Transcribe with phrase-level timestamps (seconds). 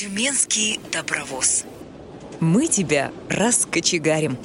[0.00, 1.66] Тюменский добровоз.
[2.40, 4.38] Мы тебя раскочегарим.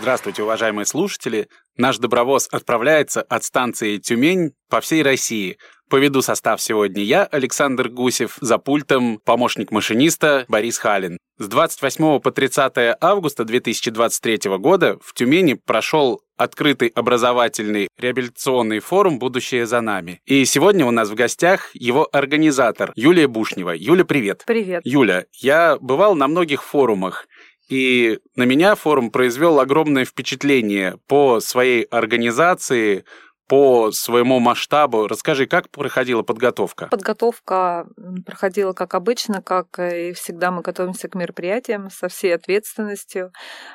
[0.00, 1.48] Здравствуйте, уважаемые слушатели!
[1.76, 5.58] Наш добровоз отправляется от станции Тюмень по всей России.
[5.90, 11.18] Поведу состав сегодня я, Александр Гусев, за пультом помощник машиниста Борис Халин.
[11.36, 19.66] С 28 по 30 августа 2023 года в Тюмени прошел открытый образовательный реабилитационный форум «Будущее
[19.66, 20.20] за нами».
[20.26, 23.70] И сегодня у нас в гостях его организатор Юлия Бушнева.
[23.70, 24.44] Юля, привет.
[24.46, 24.82] Привет.
[24.84, 27.28] Юля, я бывал на многих форумах,
[27.68, 33.04] и на меня форум произвел огромное впечатление по своей организации,
[33.46, 35.06] по своему масштабу.
[35.06, 36.88] Расскажи, как проходила подготовка?
[36.90, 37.86] Подготовка
[38.24, 43.32] проходила как обычно, как и всегда мы готовимся к мероприятиям со всей ответственностью.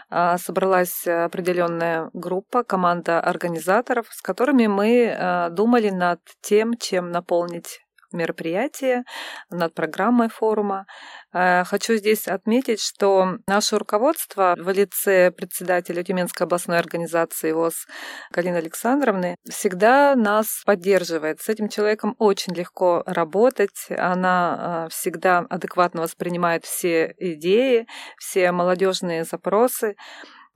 [0.09, 7.81] А, собралась определенная группа, команда организаторов, с которыми мы а, думали над тем, чем наполнить
[8.11, 9.03] мероприятие,
[9.49, 10.85] над программой форума.
[11.33, 17.85] Э, хочу здесь отметить, что наше руководство в лице председателя Тюменской областной организации ВОЗ
[18.31, 21.41] Галины Александровны всегда нас поддерживает.
[21.41, 23.87] С этим человеком очень легко работать.
[23.89, 27.87] Она э, всегда адекватно воспринимает все идеи,
[28.17, 29.95] все молодежные запросы.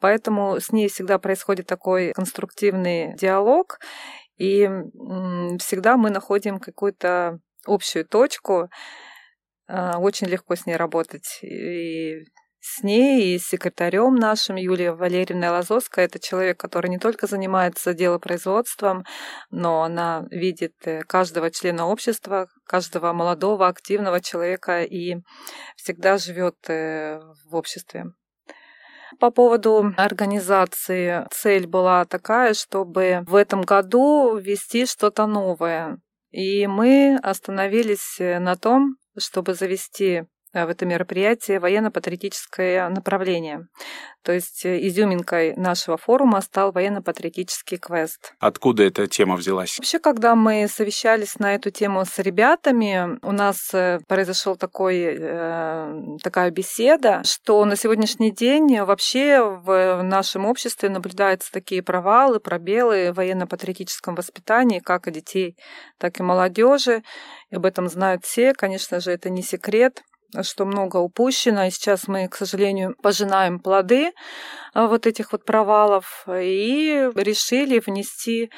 [0.04, 3.80] Поэтому с ней всегда происходит такой конструктивный диалог,
[4.38, 4.70] и
[5.60, 8.70] всегда мы находим какую-то общую точку.
[9.68, 11.40] А, очень легко с ней работать.
[11.42, 12.26] И
[12.66, 16.06] с ней и с секретарем нашим Юлией Валерьевной Лазовской.
[16.06, 19.04] Это человек, который не только занимается делопроизводством,
[19.52, 25.18] но она видит э, каждого члена общества, каждого молодого, активного человека и
[25.76, 28.06] всегда живет э, в обществе.
[29.20, 36.00] По поводу организации цель была такая, чтобы в этом году ввести что-то новое.
[36.32, 40.24] И мы остановились э, на том, чтобы завести
[40.54, 43.68] в это мероприятие военно-патриотическое направление.
[44.24, 48.34] То есть э, изюминкой нашего форума стал военно-патриотический квест.
[48.40, 49.78] Откуда эта тема взялась?
[49.78, 55.18] Вообще, когда мы совещались на эту тему с ребятами, у нас э, произошел такой,
[56.24, 63.16] такая беседа, что на сегодняшний день вообще в нашем обществе наблюдаются такие провалы, пробелы в
[63.16, 65.58] военно-патриотическом воспитании, как и детей,
[65.98, 67.04] так и молодежи.
[67.50, 68.54] И об этом знают все.
[68.54, 70.04] Конечно же, это не секрет
[70.42, 74.12] что много упущено, и сейчас мы, к сожалению, пожинаем плоды
[74.74, 78.50] а, вот этих вот провалов, и решили внести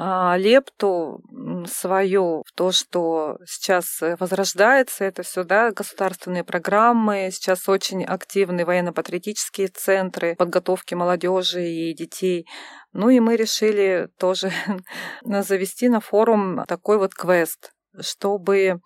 [0.00, 1.20] а, лепту
[1.66, 9.66] свою в то, что сейчас возрождается это все, да, государственные программы, сейчас очень активны военно-патриотические
[9.66, 12.46] центры подготовки молодежи и детей.
[12.92, 14.52] Ну и мы решили тоже
[15.24, 18.80] завести на форум такой вот квест, чтобы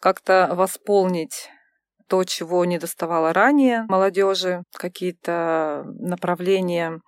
[0.00, 1.50] как-то восполнить
[2.08, 7.00] то, чего не доставало ранее молодежи, какие-то направления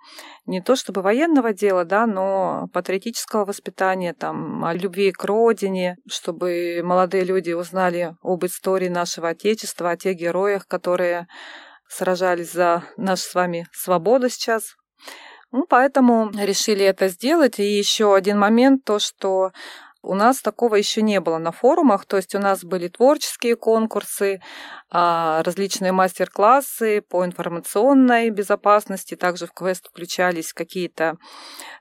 [0.46, 6.80] не то чтобы военного дела, да, но патриотического воспитания, там, о любви к родине, чтобы
[6.82, 11.26] молодые люди узнали об истории нашего Отечества, о тех героях, которые
[11.88, 14.74] сражались за нашу с вами свободу сейчас.
[15.50, 17.58] Ну, поэтому решили это сделать.
[17.58, 19.50] И еще один момент, то, что
[20.08, 24.40] у нас такого еще не было на форумах, то есть у нас были творческие конкурсы,
[24.90, 31.18] а, различные мастер-классы по информационной безопасности, также в квест включались какие-то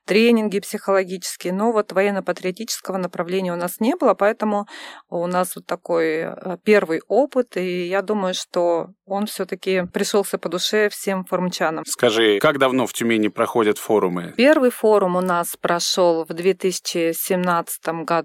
[0.03, 4.67] тренинги психологические, но вот военно-патриотического направления у нас не было, поэтому
[5.09, 10.49] у нас вот такой э, первый опыт, и я думаю, что он все-таки пришелся по
[10.49, 11.85] душе всем форумчанам.
[11.85, 14.33] Скажи, как давно в Тюмени проходят форумы?
[14.35, 18.16] Первый форум у нас прошел в 2017 году.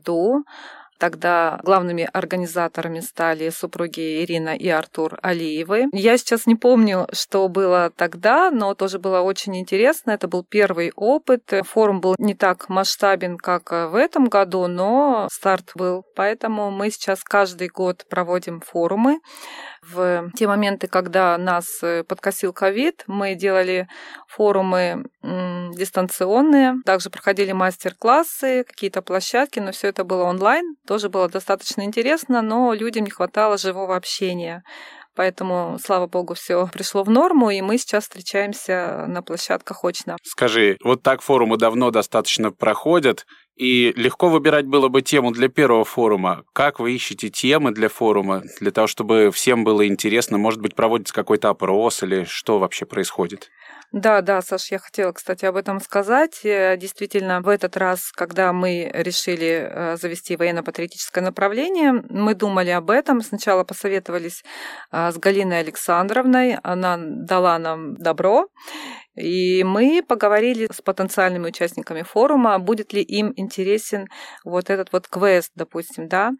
[1.03, 5.87] Тогда главными организаторами стали супруги Ирина и Артур Алиевы.
[5.93, 10.13] Я сейчас не помню, что было тогда, но тоже было очень интересно.
[10.13, 11.43] Это был первый опыт.
[11.65, 16.05] Форум был не так масштабен, как в этом году, но старт был.
[16.15, 19.19] Поэтому мы сейчас каждый год проводим форумы.
[19.83, 23.89] В те моменты, когда нас э, подкосил ковид, мы делали
[24.29, 31.83] форумы дистанционные, также проходили мастер-классы, какие-то площадки, но все это было онлайн, тоже было достаточно
[31.83, 34.63] интересно, но людям не хватало живого общения.
[35.15, 40.17] Поэтому, слава богу, все пришло в норму, и мы сейчас встречаемся на площадках очно.
[40.23, 43.27] Скажи, вот так форумы давно достаточно проходят,
[43.57, 46.45] И легко выбирать было бы тему для первого форума.
[46.53, 50.39] Как вы ищете темы для форума, для того, чтобы всем было интересно?
[50.39, 53.51] Может быть, проводится какой-то опрос или что вообще происходит?
[53.93, 56.41] Да, да, Саш, я хотела, кстати, об этом сказать.
[56.45, 62.89] Э, действительно, в этот раз, когда мы решили э, завести военно-патриотическое направление, мы думали об
[62.91, 63.21] этом.
[63.21, 64.45] Сначала посоветовались
[64.93, 66.57] э, с Галиной Александровной.
[66.63, 68.49] Она дала нам добро.
[69.15, 74.09] И мы поговорили с потенциальными участниками форума, будет ли им интересен
[74.45, 76.33] вот этот вот квест, допустим, да.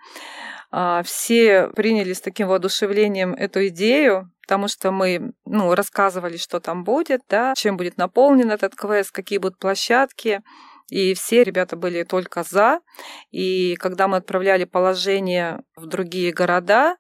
[0.71, 6.83] А, все приняли с таким воодушевлением эту идею, потому что мы ну, рассказывали, что там
[6.83, 10.41] будет, да, чем будет наполнен этот квест, какие будут площадки.
[10.89, 12.81] И все ребята были только за.
[13.31, 16.97] И когда мы отправляли положение в другие города,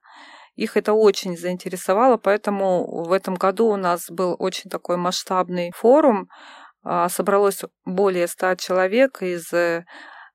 [0.55, 6.29] их это очень заинтересовало, поэтому в этом году у нас был очень такой масштабный форум.
[6.85, 9.53] А, собралось более ста человек из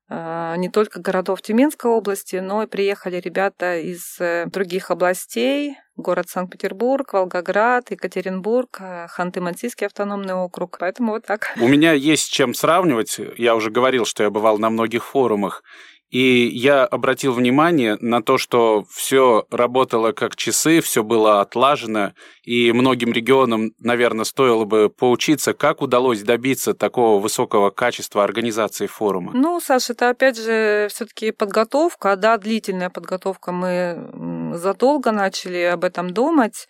[0.10, 6.30] а, не только городов Тюменской области, но и приехали ребята из э, других областей, город
[6.30, 10.78] Санкт-Петербург, Волгоград, Екатеринбург, э, Ханты-Мансийский автономный округ.
[10.80, 11.54] Поэтому вот так.
[11.60, 13.20] У меня есть чем сравнивать.
[13.38, 15.62] Я уже говорил, что я бывал на многих форумах.
[16.10, 22.14] И я обратил внимание на то, что все работало как часы, все было отлажено,
[22.44, 29.34] и многим регионам, наверное, стоило бы поучиться, как удалось добиться такого высокого качества организации форума.
[29.34, 33.52] Ну, Саша, это опять же все-таки подготовка, да, длительная подготовка.
[33.52, 36.70] Мы задолго начали об этом думать,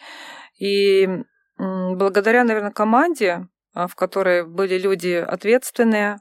[0.60, 1.08] и
[1.58, 6.18] благодаря, наверное, команде, а, в которой были люди ответственные,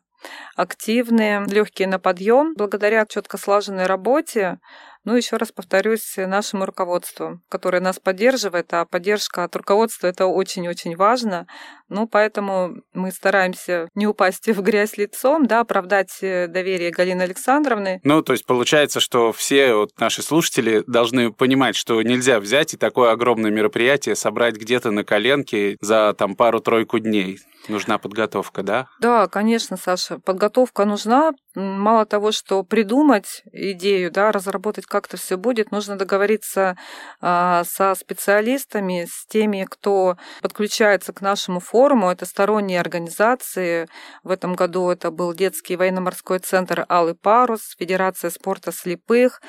[0.57, 2.55] активные, легкие на подъем.
[2.57, 4.59] Благодаря четко слаженной работе
[5.07, 10.97] ну, еще раз повторюсь, нашему руководству, которое нас поддерживает, а поддержка от руководства это очень-очень
[10.97, 11.47] важно.
[11.89, 18.01] Ну, поэтому мы стараемся не упасть в грязь лицом, да, оправдать э, доверие Галины Александровны.
[18.03, 22.77] Ну, то есть получается, что все вот наши слушатели должны понимать, что нельзя взять и
[22.77, 27.39] такое огромное мероприятие собрать где-то на коленке за там пару-тройку дней.
[27.69, 28.89] Нужна подготовка, да?
[29.01, 30.19] Да, конечно, Саша.
[30.19, 31.33] Подготовка нужна.
[31.57, 36.77] Мало того, что придумать идею, да, разработать как-то все будет, нужно договориться
[37.23, 42.11] а, со специалистами, с теми, кто подключается к нашему форуму.
[42.11, 43.89] Это сторонние организации.
[44.23, 49.41] В этом году это был детский военно-морской центр «Алый парус», Федерация спорта слепых.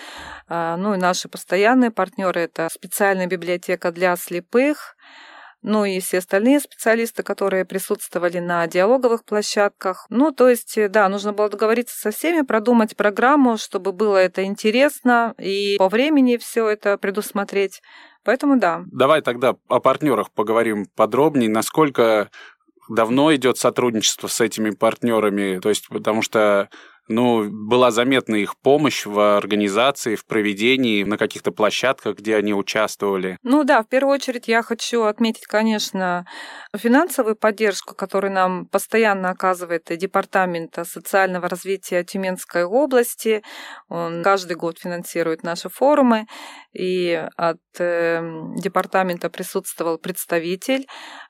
[0.48, 4.96] А, ну и наши постоянные партнеры это специальная библиотека для слепых,
[5.68, 10.06] ну и все остальные специалисты, которые присутствовали на диалоговых площадках.
[10.10, 14.46] Ну, то есть, э, да, нужно было договориться со всеми, продумать программу, чтобы было это
[14.46, 17.82] интересно и по времени все это предусмотреть.
[18.24, 18.84] Поэтому да.
[18.92, 21.50] Давай тогда о партнерах поговорим подробнее.
[21.50, 22.30] Насколько
[22.90, 25.60] давно идет сотрудничество с этими партнерами?
[25.60, 26.70] То есть, потому что
[27.08, 33.38] ну, была заметна их помощь в организации, в проведении, на каких-то площадках, где они участвовали.
[33.44, 36.26] Ну да, в первую очередь я хочу отметить, конечно,
[36.76, 43.42] финансовую поддержку, которую нам постоянно оказывает Департамент социального развития Тюменской области.
[43.90, 46.28] Он каждый год финансирует наши форумы,
[46.78, 48.22] и от э,
[48.58, 50.86] департамента присутствовал представитель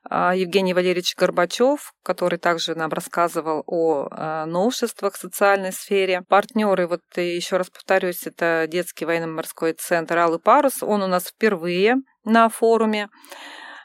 [0.09, 6.21] э, Евгений Валерьевич Горбачев, который также нам рассказывал о э, новшествах социальной социальной сфере.
[6.27, 10.83] Партнеры, вот еще раз повторюсь, это детский военно-морской центр «Алый парус».
[10.83, 13.09] Он у нас впервые на форуме.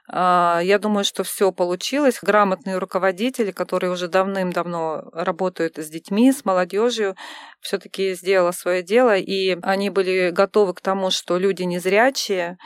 [0.08, 2.18] А, я думаю, что все получилось.
[2.22, 7.14] Грамотные руководители, которые уже давным-давно работают с детьми, с молодежью,
[7.60, 12.56] все-таки сделала свое дело, и они были готовы к тому, что люди незрячие,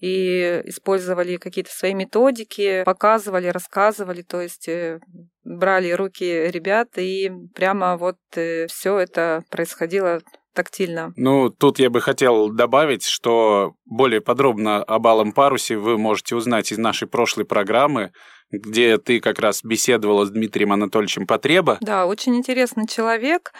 [0.00, 5.00] и использовали какие-то свои методики, показывали, рассказывали, то есть э,
[5.48, 10.20] брали руки ребят, и прямо вот э, все это происходило
[10.52, 11.12] тактильно.
[11.16, 16.72] Ну, тут я бы хотел добавить, что более подробно об Алом Парусе вы можете узнать
[16.72, 18.12] из нашей прошлой программы,
[18.50, 21.78] где ты как раз беседовала с Дмитрием Анатольевичем Потреба.
[21.80, 23.52] Да, очень интересный человек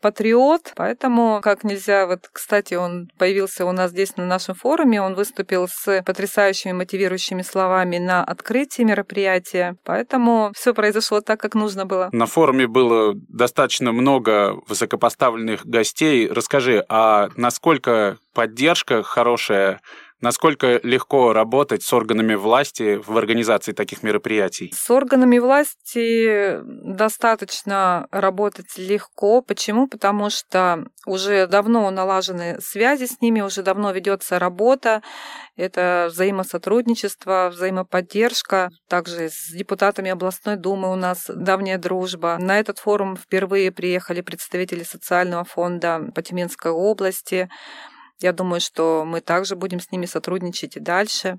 [0.00, 5.14] патриот, поэтому как нельзя, вот, кстати, он появился у нас здесь на нашем форуме, он
[5.14, 12.08] выступил с потрясающими мотивирующими словами на открытии мероприятия, поэтому все произошло так, как нужно было.
[12.12, 16.28] На форуме было достаточно много высокопоставленных гостей.
[16.28, 19.80] Расскажи, а насколько поддержка хорошая
[20.20, 24.70] Насколько легко работать с органами власти в организации таких мероприятий?
[24.74, 29.40] С органами власти достаточно работать легко.
[29.40, 29.88] Почему?
[29.88, 35.02] Потому что уже давно налажены связи с ними, уже давно ведется работа.
[35.56, 38.70] Это взаимосотрудничество, взаимоподдержка.
[38.88, 42.36] Также с депутатами областной думы у нас давняя дружба.
[42.38, 47.48] На этот форум впервые приехали представители социального фонда по Тюменской области.
[48.20, 51.38] Я думаю, что мы также будем с ними сотрудничать и дальше.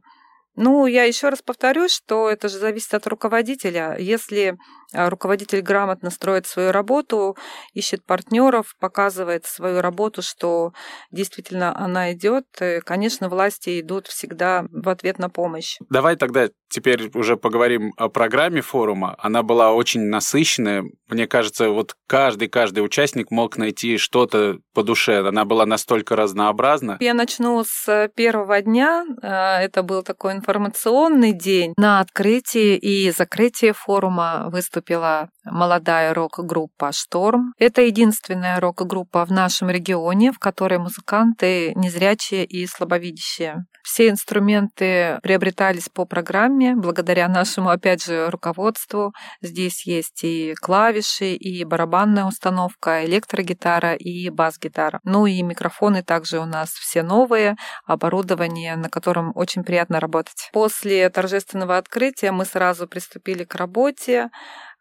[0.56, 3.96] Ну, я еще раз повторюсь, что это же зависит от руководителя.
[3.98, 4.58] Если
[4.94, 7.38] а, руководитель грамотно строит свою работу,
[7.74, 10.74] ищет партнеров, показывает свою работу, что
[11.12, 15.78] действительно она идет, э, конечно, власти идут всегда в ответ на помощь.
[15.90, 19.16] Давай тогда теперь уже поговорим о программе форума.
[19.20, 20.84] Она была очень насыщенная.
[21.08, 25.20] Мне кажется, вот каждый-каждый участник мог найти что-то по душе.
[25.20, 26.98] Она была настолько разнообразна.
[27.00, 29.06] Я начну с первого дня.
[29.22, 31.74] А, это был такой информационный день.
[31.78, 37.54] На открытии и закрытии форума выступила молодая рок-группа «Шторм».
[37.58, 43.66] Это единственная рок-группа в нашем регионе, в которой музыканты незрячие и слабовидящие.
[43.84, 49.14] Все инструменты приобретались по программе, благодаря нашему, опять же, руководству.
[49.42, 55.00] Здесь есть и клавиши, и барабанная установка, электрогитара и бас-гитара.
[55.04, 57.56] Ну и микрофоны также у нас все новые,
[57.86, 60.50] оборудование, на котором очень приятно работать.
[60.54, 64.30] После торжественного открытия мы сразу приступили к работе.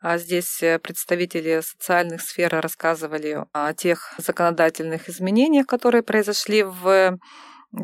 [0.00, 7.19] А здесь э, представители социальных сфер рассказывали о тех законодательных изменениях, которые произошли в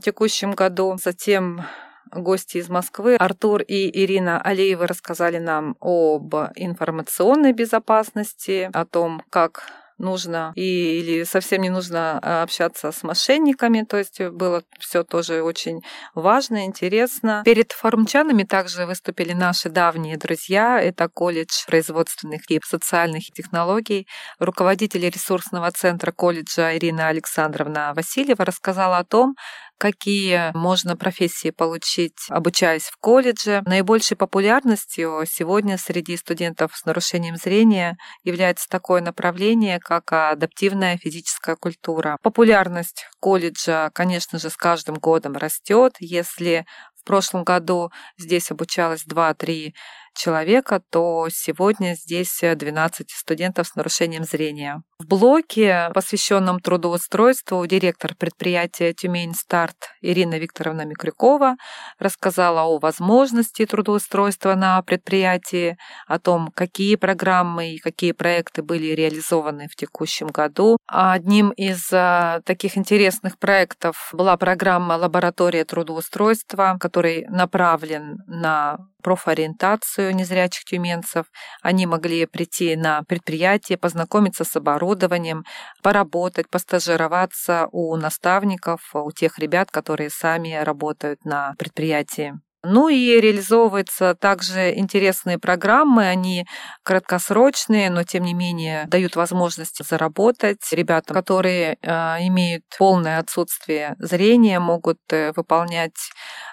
[0.03, 0.97] текущем году.
[1.03, 1.67] Затем
[2.11, 9.67] гости из Москвы Артур и Ирина Алиевы рассказали нам об информационной безопасности, о том, как
[9.99, 13.83] нужно и, или совсем не нужно а, общаться с мошенниками.
[13.83, 15.83] То есть было все тоже очень
[16.15, 17.43] важно, интересно.
[17.45, 20.81] Перед форумчанами также выступили наши давние друзья.
[20.81, 24.07] Это колледж производственных и социальных технологий.
[24.39, 29.35] Руководитель ресурсного центра колледжа Ирина Александровна Васильева рассказала о том,
[29.79, 33.63] какие можно профессии получить, обучаясь в колледже.
[33.67, 42.19] Наибольшей популярностью сегодня среди студентов с нарушением зрения является такое направление, как адаптивная физическая культура.
[42.23, 45.95] Популярность колледжа, конечно же, с каждым годом растет.
[46.01, 49.73] Если в прошлом году здесь обучалось 2-3
[50.17, 54.83] человека, то сегодня здесь 12 студентов с нарушением зрения.
[54.99, 61.57] В блоке, посвященном трудоустройству, директор предприятия «Тюмень Старт» Ирина Викторовна Микрюкова
[61.99, 69.69] рассказала о возможности трудоустройства на предприятии, о том, какие программы и какие проекты были реализованы
[69.69, 70.79] в текущем году.
[70.87, 80.65] Одним из а, таких интересных проектов была программа «Лаборатория трудоустройства», который направлен на профориентацию незрячих
[80.65, 81.27] тюменцев.
[81.63, 85.45] Они могли прийти на предприятие, познакомиться с оборудованием,
[85.81, 92.35] поработать, постажироваться у наставников, у тех ребят, которые сами работают на предприятии.
[92.69, 96.47] Ну и реализовываются также интересные программы, они
[96.83, 100.67] краткосрочные, но тем не менее дают возможность заработать.
[100.73, 101.89] Ребята, которые э,
[102.27, 105.95] имеют полное отсутствие зрения, могут э, выполнять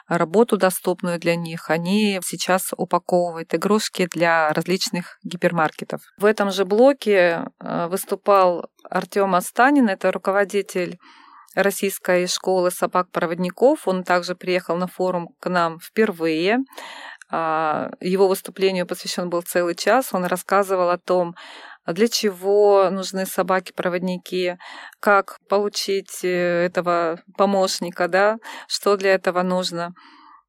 [0.08, 1.70] работу доступную для них.
[1.70, 6.02] Они сейчас упаковывают игрушки для различных гипермаркетов.
[6.18, 10.98] В этом же блоке э, выступал Артем Астанин, это руководитель
[11.56, 13.88] российской школы собак-проводников.
[13.88, 16.60] Он также приехал на форум к нам впервые.
[17.30, 20.14] А, его выступлению посвящен был целый час.
[20.14, 21.36] Он рассказывал о том,
[21.88, 24.58] для чего нужны собаки-проводники,
[25.00, 28.38] как получить э, этого помощника, да,
[28.68, 29.94] что для этого нужно.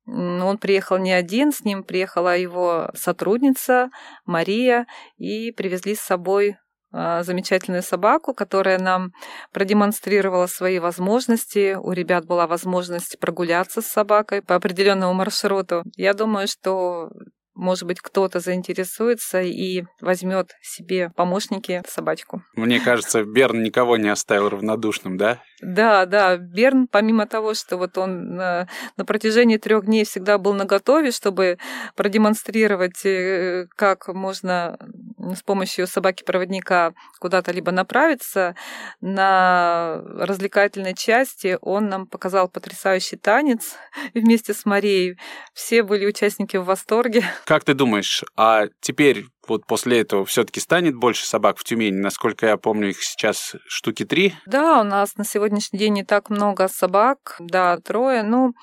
[0.07, 3.89] Он приехал не один, с ним приехала его сотрудница
[4.27, 4.87] Мария,
[5.17, 6.57] и привезли с собой
[6.97, 9.11] а, замечательную собаку, которая нам
[9.53, 11.75] продемонстрировала свои возможности.
[11.75, 15.83] У ребят была возможность прогуляться с собакой по определенному маршруту.
[15.97, 17.11] Я думаю, что
[17.55, 22.43] может быть, кто-то заинтересуется и возьмет себе помощники собачку.
[22.55, 25.41] Мне кажется, Берн никого не оставил равнодушным, да?
[25.61, 26.37] Да, да.
[26.37, 31.59] Берн, помимо того, что вот он на, на протяжении трех дней всегда был наготове, чтобы
[31.97, 34.79] продемонстрировать, э, как можно
[35.19, 38.55] с помощью собаки-проводника куда-то либо направиться,
[39.01, 43.77] на развлекательной части он нам показал потрясающий танец
[44.15, 45.19] вместе с Марией.
[45.55, 47.25] Все были участники в восторге.
[47.45, 51.99] Как ты думаешь, а теперь вот после этого все-таки станет больше собак в Тюмени?
[51.99, 54.35] Насколько я помню, их сейчас штуки три.
[54.47, 58.23] Да, у нас на сегодняшний день не так много собак, да, трое.
[58.23, 58.55] Ну,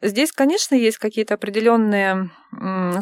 [0.00, 2.30] Здесь, конечно, есть какие-то определенные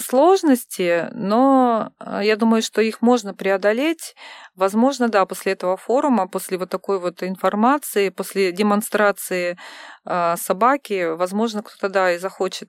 [0.01, 4.15] сложности, но а, я думаю, что их можно преодолеть.
[4.55, 9.57] Возможно, да, после этого форума, после вот такой вот информации, после демонстрации
[10.05, 12.69] а, собаки, возможно, кто-то, да, и захочет.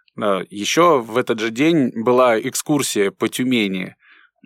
[0.50, 3.96] Еще в этот же день была экскурсия по Тюмени.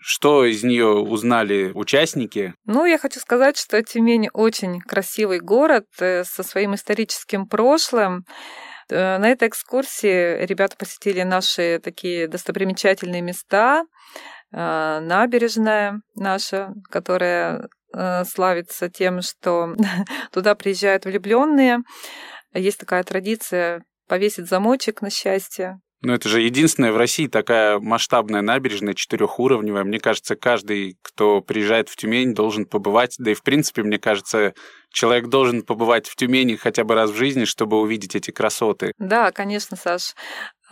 [0.04, 2.56] Что из нее узнали участники?
[2.66, 8.26] Ну, я хочу сказать, что Тюмень очень красивый город э, со своим историческим прошлым.
[8.92, 13.86] Э, на этой экскурсии ребята посетили наши такие достопримечательные места.
[14.52, 19.76] Э, набережная наша, которая э, славится тем, что
[20.32, 21.80] туда приезжают влюбленные.
[22.54, 25.80] Есть такая традиция повесить замочек на счастье.
[26.02, 29.84] Ну, это же единственная в России такая масштабная набережная, четырехуровневая.
[29.84, 33.16] Мне кажется, каждый, кто приезжает в Тюмень, должен побывать.
[33.20, 34.56] Да и, в принципе, мне кажется,
[34.90, 38.94] человек должен побывать в Тюмени хотя бы раз в жизни, чтобы увидеть эти красоты.
[38.98, 40.16] Да, конечно, Саш.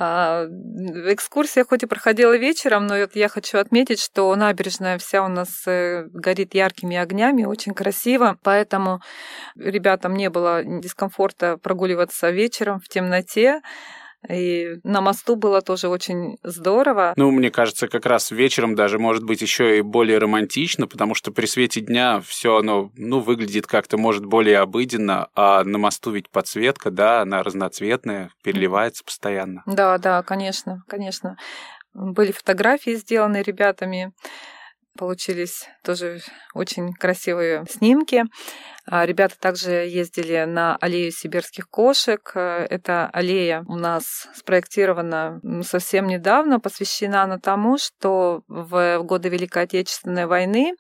[0.02, 5.68] А, экскурсия хоть и проходила вечером, но я хочу отметить, что набережная вся у нас
[5.68, 9.02] э, горит яркими огнями, очень красиво, поэтому
[9.58, 13.62] ребятам не было дискомфорта прогуливаться вечером в темноте.
[14.28, 17.14] И на мосту было тоже очень здорово.
[17.16, 21.32] Ну, мне кажется, как раз вечером даже может быть еще и более романтично, потому что
[21.32, 26.30] при свете дня все оно, ну, выглядит как-то, может, более обыденно, а на мосту ведь
[26.30, 29.64] подсветка, да, она разноцветная, переливается постоянно.
[29.66, 31.38] Да, да, конечно, конечно.
[31.94, 34.12] Были фотографии сделаны ребятами.
[35.00, 36.20] Получились тоже
[36.54, 38.26] очень красивые снимки.
[38.86, 42.30] А, ребята также ездили на аллею сибирских кошек.
[42.36, 50.26] Эта аллея у нас спроектирована совсем недавно, посвящена она тому, что в годы Великой Отечественной
[50.26, 50.74] войны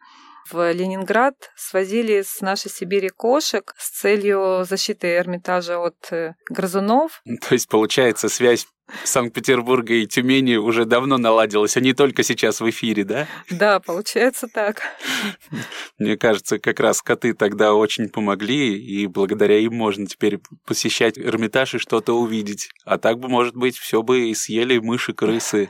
[0.51, 7.22] в Ленинград свозили с нашей Сибири кошек с целью защиты Эрмитажа от э, грызунов.
[7.48, 8.68] То есть, получается, связь
[9.03, 13.27] Санкт-Петербурга и Тюмени уже давно наладилась, а не только сейчас в эфире, да?
[13.50, 14.82] Да, получается так.
[15.98, 21.75] Мне кажется, как раз коты тогда очень помогли, и благодаря им можно теперь посещать Эрмитаж
[21.75, 22.70] и что-то увидеть.
[22.86, 25.70] А так бы, может быть, все бы и съели мыши, крысы.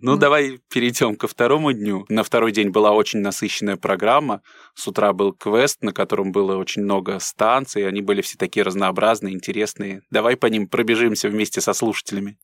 [0.00, 2.04] Ну, давай перейдем ко второму дню.
[2.08, 4.42] На второй день была очень насыщенная программа.
[4.74, 7.86] С утра был квест, на котором было очень много станций.
[7.86, 10.02] Они были все такие разнообразные, интересные.
[10.10, 12.38] Давай по ним пробежимся вместе со слушателями.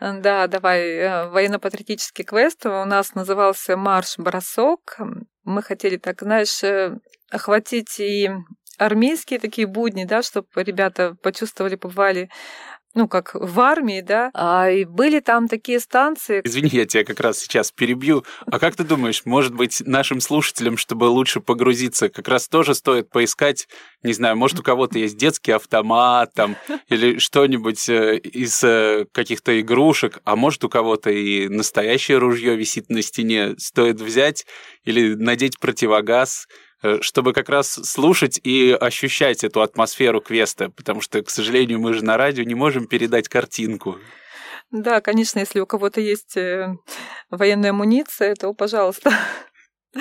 [0.00, 0.80] Да, давай.
[0.80, 4.98] Э, военно-патриотический квест у нас назывался «Марш-бросок».
[5.44, 6.98] Мы хотели, так, знаешь, э,
[7.30, 8.28] охватить и
[8.78, 12.30] армейские такие будни, да, чтобы ребята почувствовали, побывали
[12.94, 16.42] ну, как в армии, да, а, и были там такие станции.
[16.44, 18.24] Извини, я тебя как раз сейчас перебью.
[18.46, 23.08] А как ты думаешь, может быть, нашим слушателям, чтобы лучше погрузиться, как раз тоже стоит
[23.10, 23.68] поискать,
[24.02, 26.56] не знаю, может, у кого-то есть детский автомат там,
[26.88, 32.90] или что-нибудь э, из э, каких-то игрушек, а может, у кого-то и настоящее ружье висит
[32.90, 34.46] на стене, стоит взять
[34.84, 36.46] или надеть противогаз,
[37.00, 42.04] чтобы как раз слушать и ощущать эту атмосферу квеста, потому что, к сожалению, мы же
[42.04, 43.98] на радио не можем передать картинку.
[44.72, 46.74] Да, конечно, если у кого-то есть э,
[47.30, 49.12] военная амуниция, то, пожалуйста.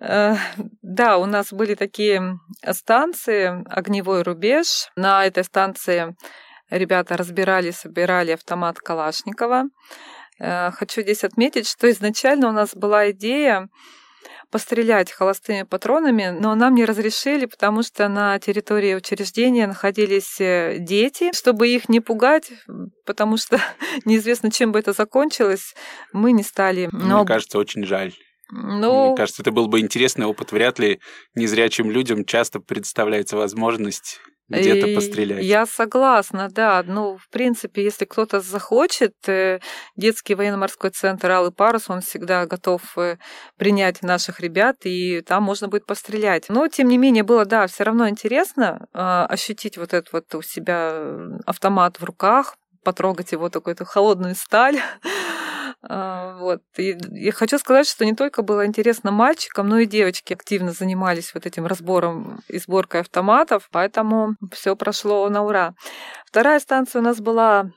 [0.00, 0.34] Э,
[0.82, 2.40] да, у нас были такие
[2.72, 4.88] станции, огневой рубеж.
[4.96, 6.16] На этой станции
[6.68, 9.66] ребята разбирали, собирали автомат Калашникова.
[10.38, 13.68] Хочу здесь отметить, что изначально у нас была идея
[14.54, 21.32] пострелять холостыми патронами, но нам не разрешили, потому что на территории учреждения находились э, дети.
[21.34, 22.52] Чтобы их не пугать,
[23.04, 23.58] потому что
[24.04, 25.74] неизвестно, чем бы это закончилось,
[26.12, 26.88] мы не стали.
[26.92, 27.16] Но...
[27.18, 28.12] Мне кажется, очень жаль.
[28.52, 29.08] Но...
[29.08, 30.52] Мне кажется, это был бы интересный опыт.
[30.52, 31.00] Вряд ли
[31.34, 35.44] незрячим людям часто представляется возможность где-то пострелять.
[35.44, 36.82] Я согласна, да.
[36.86, 39.60] Ну, в принципе, если кто-то захочет, э,
[39.96, 43.16] детский военно-морской центр Алый парус, он всегда готов э,
[43.56, 46.46] принять наших ребят, и там можно будет пострелять.
[46.48, 50.42] Но, тем не менее, было, да, все равно интересно а, ощутить вот этот вот у
[50.42, 54.78] себя э, автомат в руках, потрогать его такую-то холодную сталь.
[55.88, 56.62] А, вот.
[56.76, 61.34] И я хочу сказать, что не только было интересно мальчикам, но и девочки активно занимались
[61.34, 65.74] вот этим разбором и сборкой автоматов, поэтому все прошло на ура.
[66.26, 67.70] Вторая станция у нас была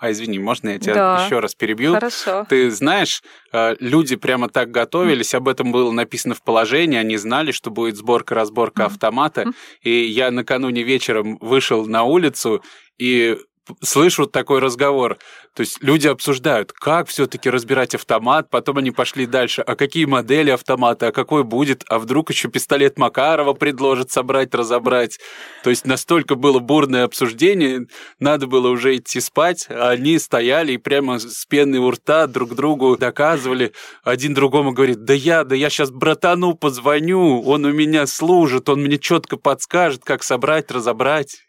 [0.00, 1.24] а извини, можно я тебя да.
[1.24, 1.94] еще раз перебью?
[1.94, 2.46] Хорошо.
[2.48, 3.20] Ты знаешь,
[3.52, 7.96] э, люди прямо так готовились, об этом было написано в положении, они знали, что будет
[7.96, 9.46] сборка-разборка автомата,
[9.82, 12.62] и я накануне вечером вышел на улицу
[12.96, 13.38] и
[13.82, 15.18] слышу такой разговор.
[15.54, 20.50] То есть люди обсуждают, как все-таки разбирать автомат, потом они пошли дальше, а какие модели
[20.50, 25.18] автомата, а какой будет, а вдруг еще пистолет Макарова предложат собрать, разобрать.
[25.64, 27.86] То есть настолько было бурное обсуждение,
[28.20, 32.54] надо было уже идти спать, а они стояли и прямо с пеной у рта друг
[32.54, 33.72] другу доказывали.
[34.04, 38.82] Один другому говорит, да я, да я сейчас братану позвоню, он у меня служит, он
[38.82, 41.47] мне четко подскажет, как собрать, разобрать.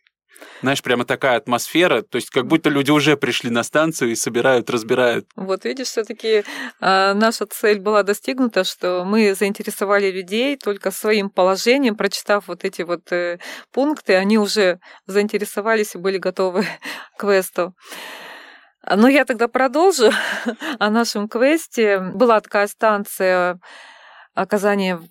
[0.62, 4.70] Знаешь, прямо такая атмосфера, то есть как будто люди уже пришли на станцию и собирают,
[4.70, 5.26] разбирают.
[5.36, 6.44] Вот видишь, все-таки
[6.82, 12.82] э, наша цель была достигнута, что мы заинтересовали людей только своим положением, прочитав вот эти
[12.82, 13.40] вот э,
[13.72, 16.64] пункты, они уже заинтересовались и были готовы
[17.18, 17.74] к квесту.
[18.86, 20.12] Но я тогда продолжу
[20.80, 22.00] о нашем квесте.
[22.00, 23.60] Была такая станция
[24.34, 25.02] оказания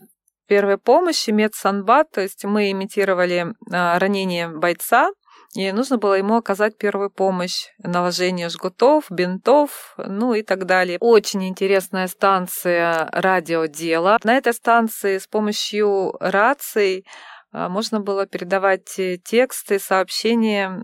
[0.49, 5.11] первой помощи, медсанбат, то есть мы имитировали а, ранение бойца,
[5.55, 10.99] и нужно было ему оказать первую помощь, наложение жгутов, бинтов, ну и так далее.
[11.01, 14.19] Очень интересная станция радиодела.
[14.25, 17.07] На этой станции с помощью раций
[17.53, 20.83] а, можно было передавать тексты, сообщения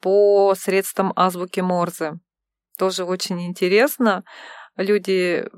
[0.00, 2.14] по средствам азбуки Морзе.
[2.78, 4.22] Тоже очень интересно.
[4.76, 5.48] Люди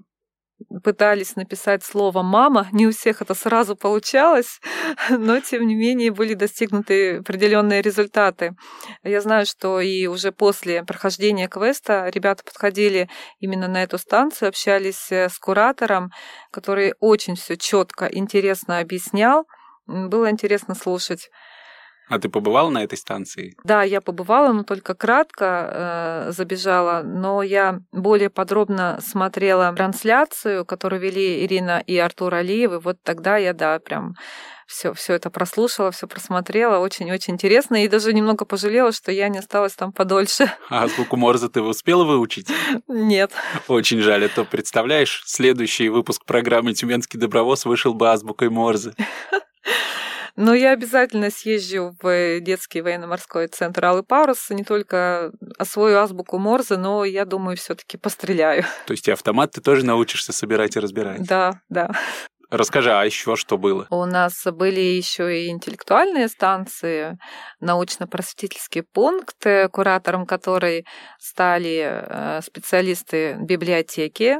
[0.82, 2.68] пытались написать слово «мама».
[2.72, 4.60] Не у всех это сразу получалось,
[5.10, 8.54] но, тем не менее, были достигнуты определенные результаты.
[9.02, 13.08] Я знаю, что и уже после прохождения квеста ребята подходили
[13.40, 16.10] именно на эту станцию, общались э, с куратором,
[16.50, 19.46] который очень все четко, интересно объяснял.
[19.86, 21.30] Было интересно слушать.
[22.08, 23.54] А ты побывала на этой станции?
[23.64, 27.02] Да, я побывала, но только кратко э, забежала.
[27.02, 32.80] Но я более подробно смотрела трансляцию, которую вели Ирина и Артур Алиевы.
[32.80, 34.14] Вот тогда я, да, прям
[34.68, 36.78] все, все это прослушала, все просмотрела.
[36.78, 37.82] Очень-очень интересно.
[37.82, 40.52] И даже немного пожалела, что я не осталась там подольше.
[40.68, 42.48] А звуку Морзе ты успела выучить?
[42.86, 43.32] Нет.
[43.66, 44.26] Очень жаль.
[44.26, 48.92] А то, представляешь, следующий выпуск программы «Тюменский добровоз» вышел бы азбукой Морзе.
[50.40, 56.76] Но я обязательно съезжу в детский военно-морской центр Алый парус, не только освою азбуку Морзе,
[56.76, 58.62] но я думаю, все таки постреляю.
[58.86, 61.26] То есть и автомат ты тоже научишься собирать и разбирать?
[61.26, 61.90] Да, да.
[62.50, 63.88] Расскажи, а еще что было?
[63.90, 67.18] У нас были еще и интеллектуальные станции,
[67.58, 70.86] научно-просветительский пункт, куратором которой
[71.18, 74.36] стали э, специалисты библиотеки.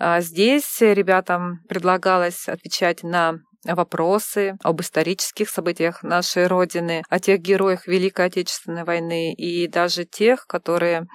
[0.00, 7.86] А здесь ребятам предлагалось отвечать на вопросы об исторических событиях нашей Родины, о тех героях
[7.86, 11.06] Великой Отечественной войны и даже тех, которые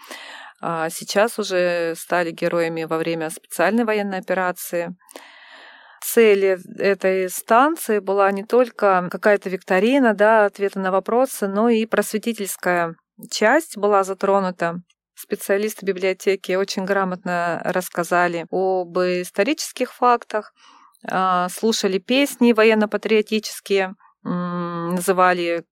[0.62, 4.96] а, сейчас уже стали героями во время специальной военной операции.
[6.02, 12.96] Цель этой станции была не только какая-то викторина, да, ответы на вопросы, но и просветительская
[13.32, 14.82] часть была затронута.
[15.16, 20.54] Специалисты библиотеки очень грамотно рассказали об исторических фактах,
[21.50, 25.66] слушали песни военно-патриотические, называли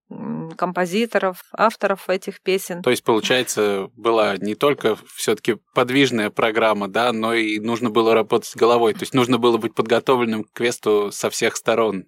[0.58, 2.82] композиторов, авторов этих песен.
[2.82, 8.50] То есть, получается, была не только все-таки подвижная программа, да, но и нужно было работать
[8.50, 8.94] с головой.
[8.94, 12.04] То есть нужно было быть подготовленным к квесту со всех сторон.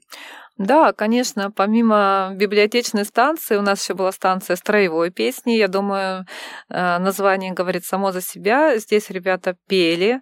[0.58, 5.54] Да, конечно, помимо библиотечной станции, у нас еще была станция строевой песни.
[5.54, 6.28] Я думаю,
[6.70, 8.78] э, название говорит само за себя.
[8.78, 10.20] Здесь ребята пели,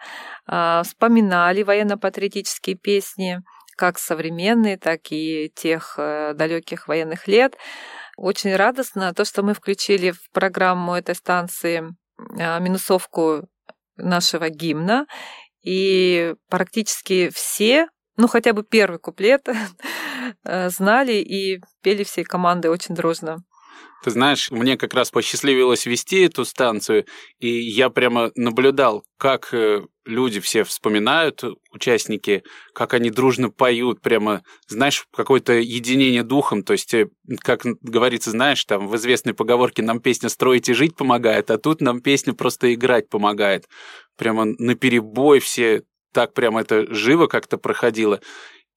[0.47, 3.41] э, вспоминали военно-патриотические песни,
[3.75, 7.57] как современные, так и тех э, далеких военных лет.
[8.15, 11.83] Очень радостно то, что мы включили в программу этой станции
[12.17, 13.47] минусовку
[13.97, 15.07] нашего гимна,
[15.63, 19.47] и практически все ну, хотя бы первый куплет
[20.43, 23.43] э, знали и пели всей командой очень дружно.
[24.03, 27.05] Ты знаешь, мне как раз посчастливилось вести эту станцию,
[27.39, 32.43] и я прямо наблюдал, как э, люди все вспоминают, участники,
[32.73, 37.09] как они дружно поют, прямо, знаешь, какое-то единение духом, то есть, э,
[37.41, 41.79] как говорится, знаешь, там в известной поговорке «нам песня строить и жить помогает», а тут
[41.79, 43.67] нам песня просто играть помогает.
[44.17, 48.19] Прямо на перебой все так прям это живо как-то проходило.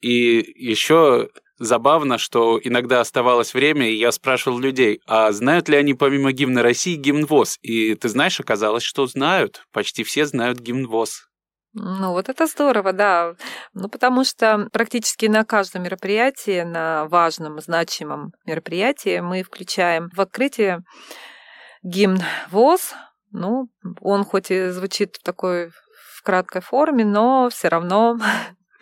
[0.00, 5.94] И еще забавно, что иногда оставалось время, и я спрашивал людей, а знают ли они
[5.94, 7.58] помимо гимна России гимн ВОЗ?
[7.62, 9.62] И ты знаешь, оказалось, что знают.
[9.72, 11.28] Почти все знают гимн ВОЗ.
[11.76, 13.34] Ну, вот это здорово, да.
[13.72, 20.82] Ну, потому что практически на каждом мероприятии, на важном, значимом мероприятии мы включаем в открытие
[21.82, 22.94] гимн ВОЗ.
[23.32, 23.66] Ну,
[24.00, 25.72] он хоть и звучит в такой
[26.24, 28.18] краткой форме, но все равно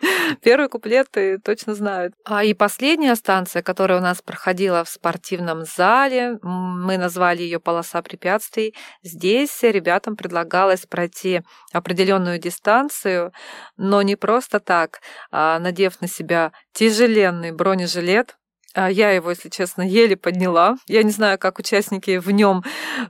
[0.41, 1.07] Первый куплет
[1.43, 2.13] точно знают.
[2.25, 8.01] А и последняя станция, которая у нас проходила в спортивном зале, мы назвали ее полоса
[8.01, 8.75] препятствий.
[9.03, 13.31] Здесь ребятам предлагалось пройти определенную дистанцию,
[13.77, 14.99] но не просто так,
[15.31, 18.35] а надев на себя тяжеленный бронежилет,
[18.75, 20.77] я его, если честно, еле подняла.
[20.87, 22.63] Я не знаю, как участники в нем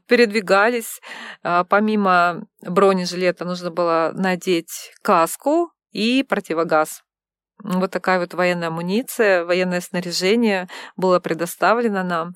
[0.07, 1.01] передвигались.
[1.43, 7.03] А помимо бронежилета нужно было надеть каску и противогаз.
[7.63, 12.33] Вот такая вот военная амуниция, военное снаряжение было предоставлено нам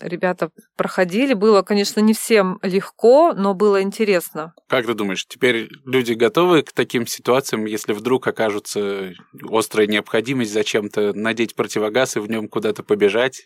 [0.00, 1.34] ребята проходили.
[1.34, 4.54] Было, конечно, не всем легко, но было интересно.
[4.68, 9.12] Как ты думаешь, теперь люди готовы к таким ситуациям, если вдруг окажутся
[9.50, 13.42] острая необходимость зачем-то надеть противогаз и в нем куда-то побежать?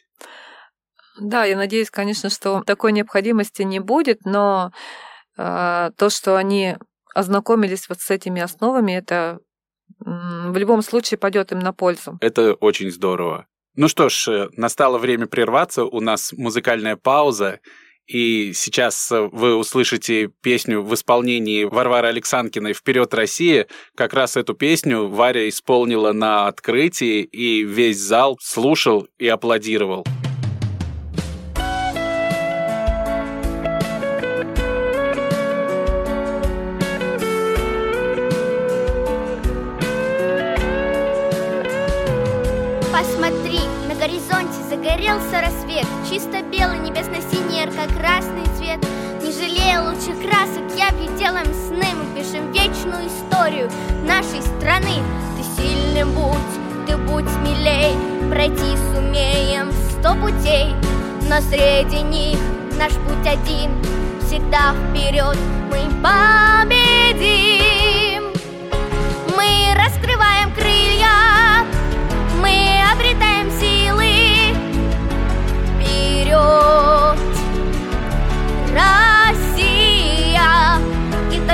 [1.18, 4.70] Да, я надеюсь, конечно, что такой необходимости не будет, но
[5.38, 6.76] э, то, что они
[7.14, 9.40] ознакомились вот с этими основами, это
[9.98, 12.18] в любом случае пойдет им на пользу.
[12.20, 13.46] Это очень здорово.
[13.76, 17.60] Ну что ж, э, настало время прерваться, у нас музыкальная пауза,
[18.06, 23.66] и сейчас э, вы услышите песню в исполнении Варвары Александрины «Вперед, Россия».
[23.94, 30.06] Как раз эту песню Варя исполнила на открытии, и весь зал слушал и аплодировал.
[45.76, 48.78] Рассвет, чисто белый, небесно-синий, ярко-красный цвет.
[49.22, 51.86] Не жалея лучших красок, я видела им сны.
[51.94, 53.70] Мы пишем вечную историю
[54.06, 55.02] нашей страны.
[55.36, 57.94] Ты сильным будь, ты будь смелей.
[58.30, 60.74] Пройти сумеем сто путей.
[61.28, 62.38] Но среди них
[62.78, 63.70] наш путь один.
[64.26, 65.36] Всегда вперед
[65.70, 66.72] мы победим.
[69.36, 70.75] Мы раскрываем крылья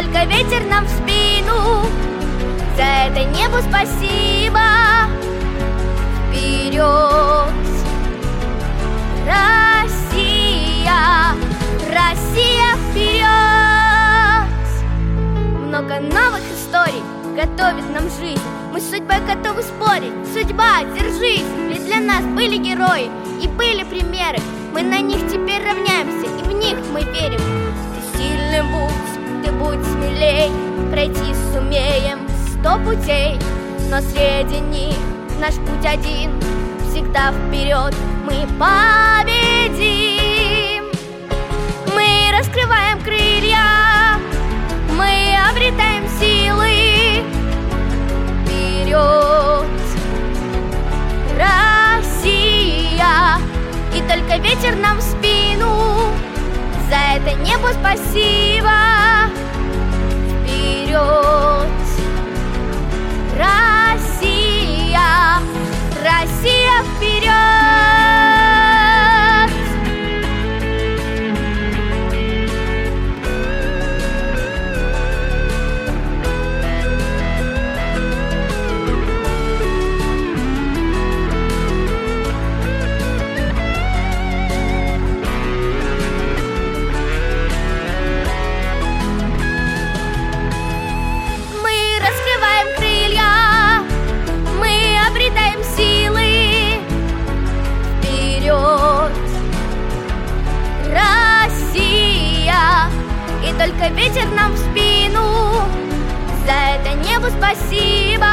[0.02, 1.86] только ветер нам в спину.
[2.76, 4.60] За это небу спасибо.
[6.28, 6.82] Вперед.
[9.26, 10.92] Россия
[11.88, 13.28] Россия вперед.
[15.66, 17.02] Много новых историй
[17.36, 18.40] готовит нам жизнь.
[18.72, 20.12] Мы с судьбой готовы спорить.
[20.32, 21.44] Судьба, держись.
[21.68, 23.10] Ведь для нас были герои
[23.40, 24.38] и были примеры.
[24.72, 27.51] Мы на них теперь равняемся, и в них мы верим
[29.62, 30.50] будь, смелей
[30.90, 33.38] Пройти сумеем сто путей.
[33.90, 34.96] Но среди них
[35.40, 36.30] наш путь один
[36.90, 37.94] Всегда вперед
[38.24, 39.72] мы победим.
[41.94, 44.18] Мы раскрываем крылья
[44.90, 47.24] Мы обретаем силы.
[48.44, 49.66] Вперед!
[51.38, 53.14] Россия!
[53.94, 56.12] И только ветер нам в спину.
[56.90, 59.11] За это небо спасибо
[60.92, 61.68] Вперед.
[63.38, 65.00] Россия
[66.04, 67.61] Россия вперед
[103.58, 105.62] только ветер нам в спину.
[106.46, 108.26] За это небу спасибо.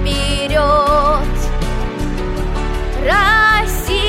[0.00, 0.60] Вперед.
[3.04, 4.00] Россия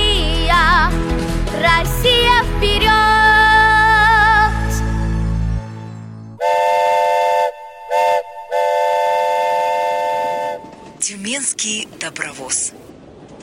[1.61, 2.91] Россия вперед.
[10.99, 12.70] Тюменский добровоз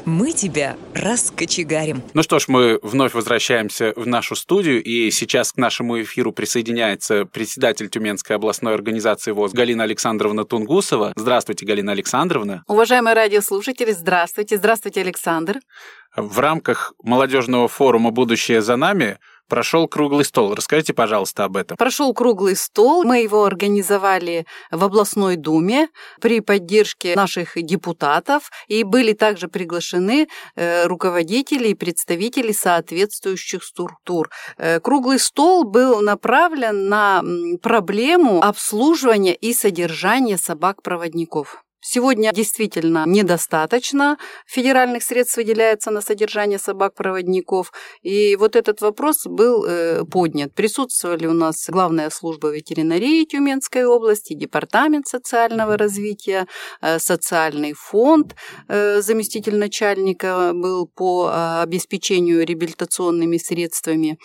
[0.09, 2.03] мы тебя раскочегарим.
[2.15, 7.27] Ну что ж, мы вновь возвращаемся в нашу студию, и сейчас к нашему эфиру присоединяется
[7.27, 11.13] председатель Тюменской областной организации ВОЗ Галина Александровна Тунгусова.
[11.15, 12.65] Здравствуйте, Галина Александровна.
[12.67, 14.57] Уважаемые радиослушатели, здравствуйте.
[14.57, 15.61] Здравствуйте, Александр.
[16.17, 20.55] В рамках молодежного форума «Будущее за нами» прошел круглый стол.
[20.55, 21.77] Расскажите, пожалуйста, об этом.
[21.77, 23.05] Прошел круглый стол.
[23.05, 25.89] Мы его организовали в областной думе
[26.21, 28.51] при поддержке наших депутатов.
[28.69, 34.31] И были также приглашены э, руководители и представители соответствующих структур.
[34.57, 37.23] Э, круглый стол был направлен на
[37.63, 41.65] проблему обслуживания и содержания собак-проводников.
[41.81, 47.73] Сегодня действительно недостаточно федеральных средств выделяется на содержание собак-проводников.
[48.03, 50.53] И вот этот вопрос был э, поднят.
[50.55, 56.49] Присутствовали у нас главная служба ветеринарии Тюменской области, департамент социального развития,
[56.83, 58.35] э, социальный фонд,
[58.69, 64.19] э, заместитель начальника был по э, обеспечению реабилитационными средствами,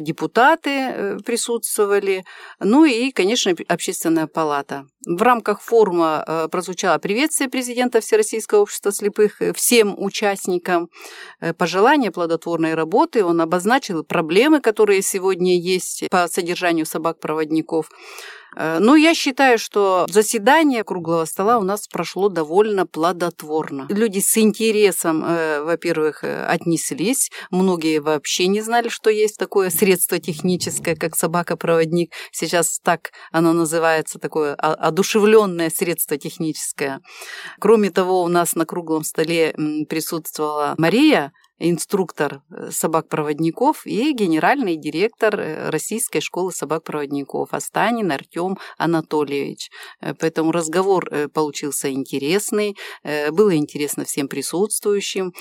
[0.00, 2.24] депутаты присутствовали,
[2.58, 4.86] ну и, конечно, общественная палата.
[5.06, 10.88] В рамках форума э, прозвучало приветствие президента Всероссийского общества слепых э, всем участникам,
[11.40, 13.24] э, пожелания плодотворной работы.
[13.24, 17.90] Он обозначил проблемы, которые сегодня есть по содержанию собак-проводников.
[18.56, 23.86] Э, ну, я считаю, что заседание круглого стола у нас прошло довольно плодотворно.
[23.88, 27.30] Люди с интересом, э, во-первых, э, отнеслись.
[27.50, 32.12] Многие вообще не знали, что есть такое средство техническое, как собака-проводник.
[32.32, 37.00] Сейчас так оно называется, такое одушевленное средство техническое.
[37.58, 39.54] Кроме того, у нас на круглом столе
[39.88, 49.70] присутствовала Мария, инструктор э, собак-проводников и генеральный директор э, Российской школы собак-проводников Астанин Артем Анатольевич.
[50.00, 52.76] Э, поэтому разговор получился интересный,
[53.30, 55.32] было интересно всем присутствующим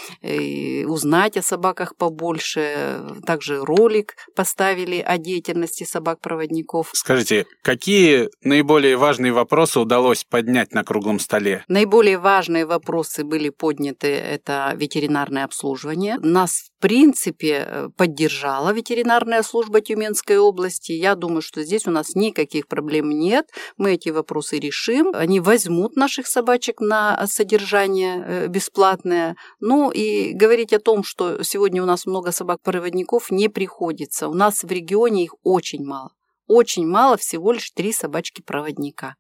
[0.90, 3.02] узнать о собаках побольше.
[3.26, 6.92] Также ролик поставили о деятельности собак-проводников.
[6.94, 11.64] Скажите, какие наиболее важные вопросы удалось поднять на круглом столе?
[11.68, 14.08] Наиболее важные вопросы были подняты.
[14.08, 16.34] Это ветеринарное обслуживание, образования.
[16.34, 20.92] Нас, в принципе, э, поддержала ветеринарная служба Тюменской области.
[20.92, 23.48] Я думаю, что здесь у нас никаких проблем нет.
[23.78, 25.12] Мы эти вопросы решим.
[25.14, 29.36] Они возьмут наших собачек на содержание э, бесплатное.
[29.60, 34.28] Ну и говорить о том, что сегодня у нас много собак-проводников, не приходится.
[34.28, 36.12] У нас в регионе их очень мало.
[36.48, 39.16] Очень мало, всего лишь три собачки-проводника.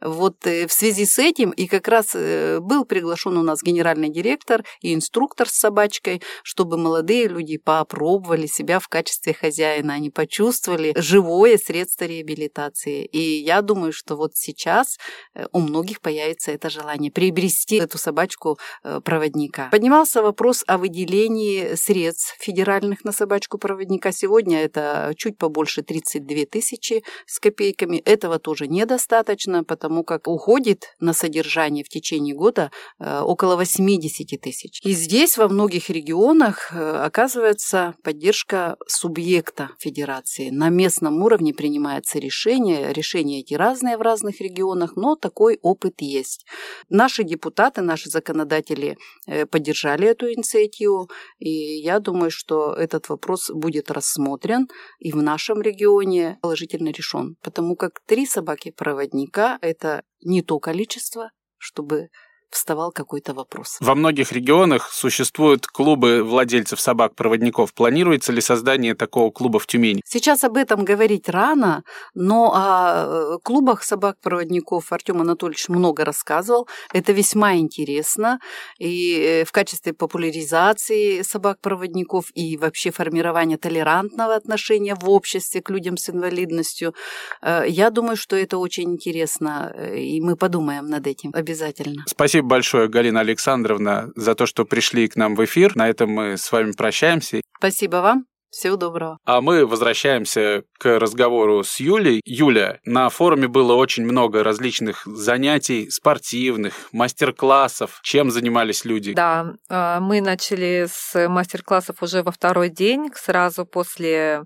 [0.00, 4.08] Вот э, в связи с этим и как раз э, был приглашен у нас генеральный
[4.08, 10.92] директор и инструктор с собачкой, чтобы молодые люди попробовали себя в качестве хозяина, они почувствовали
[10.96, 13.04] живое средство реабилитации.
[13.04, 14.98] И я думаю, что вот сейчас
[15.34, 18.58] э, у многих появится это желание приобрести эту собачку
[19.04, 19.68] проводника.
[19.70, 24.12] Поднимался вопрос о выделении средств федеральных на собачку проводника.
[24.12, 27.98] Сегодня это чуть побольше 32 тысячи с копейками.
[27.98, 34.40] Этого тоже недостаточно важно, потому как уходит на содержание в течение года э, около 80
[34.40, 34.80] тысяч.
[34.84, 40.50] И здесь во многих регионах э, оказывается поддержка субъекта федерации.
[40.50, 46.46] На местном уровне принимается решение, решения эти разные в разных регионах, но такой опыт есть.
[46.90, 51.50] Наши депутаты, наши законодатели э, поддержали эту инициативу, и
[51.82, 54.68] я думаю, что этот вопрос будет рассмотрен
[55.00, 62.10] и в нашем регионе положительно решен, потому как три собаки-проводника это не то количество, чтобы
[62.50, 63.78] вставал какой-то вопрос.
[63.80, 67.72] Во многих регионах существуют клубы владельцев собак-проводников.
[67.74, 70.02] Планируется ли создание такого клуба в Тюмени?
[70.04, 71.82] Сейчас об этом говорить рано,
[72.14, 76.68] но о э, клубах собак-проводников Артем Анатольевич много рассказывал.
[76.92, 78.38] Это весьма интересно.
[78.78, 85.96] И э, в качестве популяризации собак-проводников и вообще формирования толерантного отношения в обществе к людям
[85.96, 86.94] с инвалидностью,
[87.42, 92.04] э, я думаю, что это очень интересно, и мы подумаем над этим обязательно.
[92.06, 95.74] Спасибо Спасибо большое, Галина Александровна, за то, что пришли к нам в эфир.
[95.74, 97.40] На этом мы с вами прощаемся.
[97.58, 98.26] Спасибо вам.
[98.48, 99.18] Всего доброго.
[99.24, 102.20] А мы возвращаемся к разговору с Юлей.
[102.24, 107.98] Юля, на форуме было очень много различных занятий, спортивных, мастер-классов.
[108.04, 109.14] Чем занимались люди?
[109.14, 114.44] Да, а, мы начали с мастер-классов уже во второй день, сразу после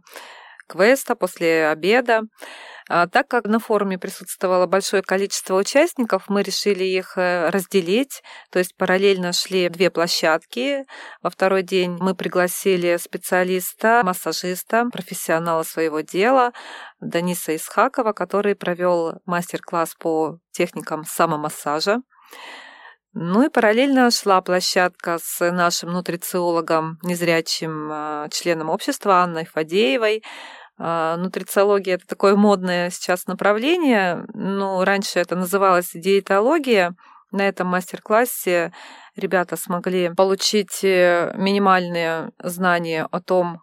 [0.67, 2.23] квеста, после обеда.
[2.95, 8.59] А, так как на форуме присутствовало большое количество участников, мы решили их э, разделить, то
[8.59, 10.85] есть параллельно шли две площадки.
[11.23, 16.53] Во второй день мы пригласили специалиста, массажиста, профессионала своего дела,
[17.01, 22.03] Даниса Исхакова, который провел мастер-класс по техникам самомассажа.
[23.15, 30.23] Ну и параллельно шла площадка с нашим нутрициологом, незрячим э, членом общества Анной Фадеевой,
[31.17, 34.25] нутрициология– это такое модное сейчас направление.
[34.35, 36.95] Ну, раньше это называлось диетология.
[37.31, 38.73] На этом мастер-классе
[39.17, 43.62] ребята смогли получить э, минимальные знания о том, а,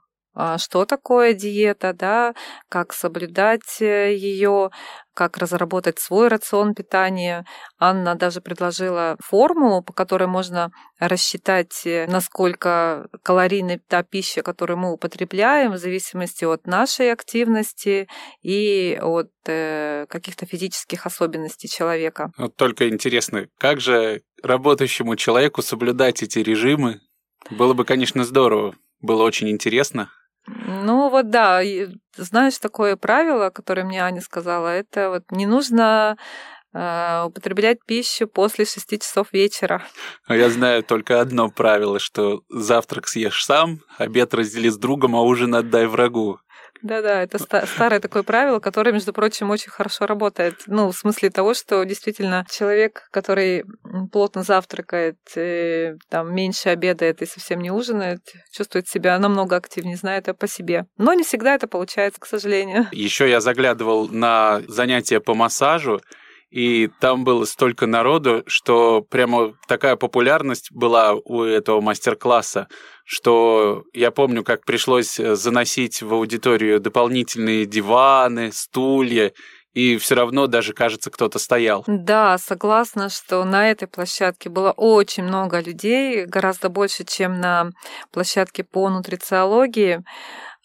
[0.57, 2.33] что такое диета, да,
[2.69, 4.69] как соблюдать э, ее,
[5.13, 7.45] как разработать свой рацион питания.
[7.77, 14.93] Анна даже предложила формулу, по которой можно рассчитать, э, насколько калорийна та пища, которую мы
[14.93, 18.07] употребляем, в зависимости от нашей активности
[18.41, 22.31] и от э, каких-то физических особенностей человека.
[22.37, 27.01] Вот только интересно, как же работающему человеку соблюдать эти режимы?
[27.49, 28.75] Было бы, конечно, здорово.
[29.01, 30.10] Было очень интересно.
[30.65, 31.62] Ну вот да,
[32.15, 36.17] знаешь, такое правило, которое мне Аня сказала, это вот не нужно
[36.73, 39.83] э, употреблять пищу после шести часов вечера.
[40.25, 45.21] А я знаю только одно правило, что завтрак съешь сам, обед раздели с другом, а
[45.21, 46.39] ужин отдай врагу.
[46.82, 50.56] Да-да, это старое такое правило, которое, между прочим, очень хорошо работает.
[50.67, 53.65] Ну, в смысле того, что действительно человек, который
[54.12, 58.21] плотно завтракает, и, там, меньше обедает и совсем не ужинает,
[58.52, 60.86] чувствует себя намного активнее, знает это по себе.
[60.98, 62.88] Но не всегда это получается, к сожалению.
[62.92, 66.02] Еще я заглядывал на занятия по массажу,
[66.50, 72.67] и там было столько народу, что прямо такая популярность была у этого мастер-класса,
[73.10, 79.33] что я помню, как пришлось э, заносить в аудиторию дополнительные диваны, стулья,
[79.73, 81.83] и все равно даже, кажется, кто-то стоял.
[81.87, 87.71] Да, согласна, что на этой площадке было очень много людей, гораздо больше, чем на
[88.12, 90.03] площадке по нутрициологии.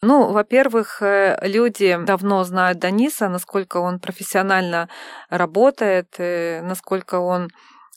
[0.03, 4.91] Ну, во-первых, э, люди давно знают Даниса, насколько он профессионально
[5.31, 7.49] работает, э, насколько он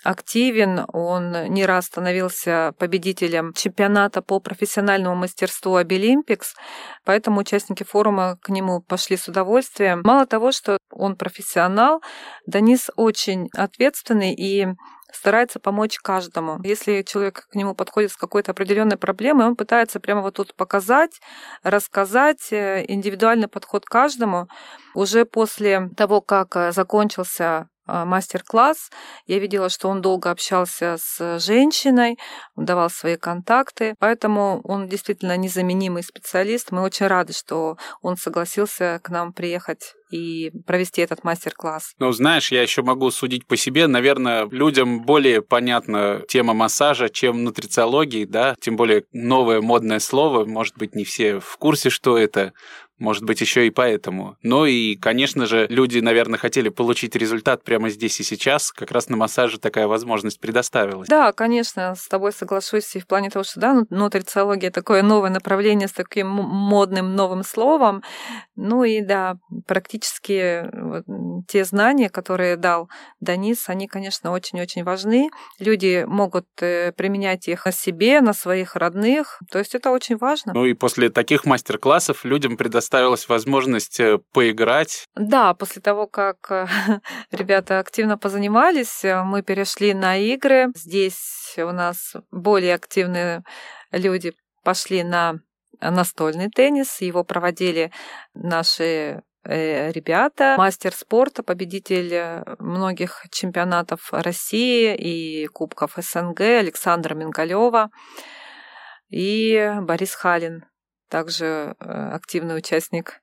[0.04, 6.56] активен, он не раз становился победителем чемпионата по профессиональному мастерству Обилимпикс,
[7.04, 10.02] поэтому участники форума к нему пошли с удовольствием.
[10.04, 12.02] Мало того, что он профессионал,
[12.46, 14.68] Данис очень ответственный и
[15.12, 16.60] старается помочь каждому.
[16.64, 21.20] Если человек к нему подходит с какой-то определенной проблемой, он пытается прямо вот тут показать,
[21.64, 24.48] рассказать э, индивидуальный подход каждому.
[24.94, 28.90] Уже после того, как э, закончился мастер-класс.
[29.26, 32.18] Я видела, что он долго общался с женщиной,
[32.56, 36.72] давал свои контакты, поэтому он действительно незаменимый специалист.
[36.72, 41.94] Мы очень рады, что он согласился к нам приехать и провести этот мастер-класс.
[42.00, 43.88] Ну, знаешь, я еще могу судить по себе.
[43.88, 50.46] Наверное, людям более понятна тема массажа, чем нутрициологии, да, тем более новое модное слово.
[50.46, 52.54] Может быть, не все в курсе, что это.
[53.00, 54.38] Может быть, еще и поэтому.
[54.42, 58.72] Ну и, конечно же, люди, наверное, хотели получить результат прямо здесь и сейчас.
[58.72, 61.08] Как раз на массаже такая возможность предоставилась.
[61.08, 65.30] Да, конечно, с тобой соглашусь и в плане того, что да, ну, нутрициология такое новое
[65.30, 68.02] направление с таким модным новым словом.
[68.56, 69.38] Ну и да,
[69.68, 71.04] практически вот,
[71.48, 72.90] те знания, которые дал
[73.20, 75.30] Данис, они, конечно, очень-очень важны.
[75.60, 79.40] Люди могут э, применять их на себе, на своих родных.
[79.52, 80.54] То есть это очень важно.
[80.54, 85.08] Ну и после таких мастер-классов людям предоставляют предоставилась возможность э, поиграть.
[85.16, 86.68] Да, после того, как э,
[87.32, 90.68] ребята активно позанимались, э, мы перешли на игры.
[90.74, 93.44] Здесь у нас более активные
[93.92, 94.34] люди
[94.64, 95.36] пошли на
[95.82, 97.02] настольный теннис.
[97.02, 97.92] Его проводили
[98.34, 107.90] наши ребята, мастер спорта, победитель многих чемпионатов России и Кубков СНГ Александра Мингалева
[109.10, 110.66] и Борис Халин
[111.10, 113.22] также э, активный участник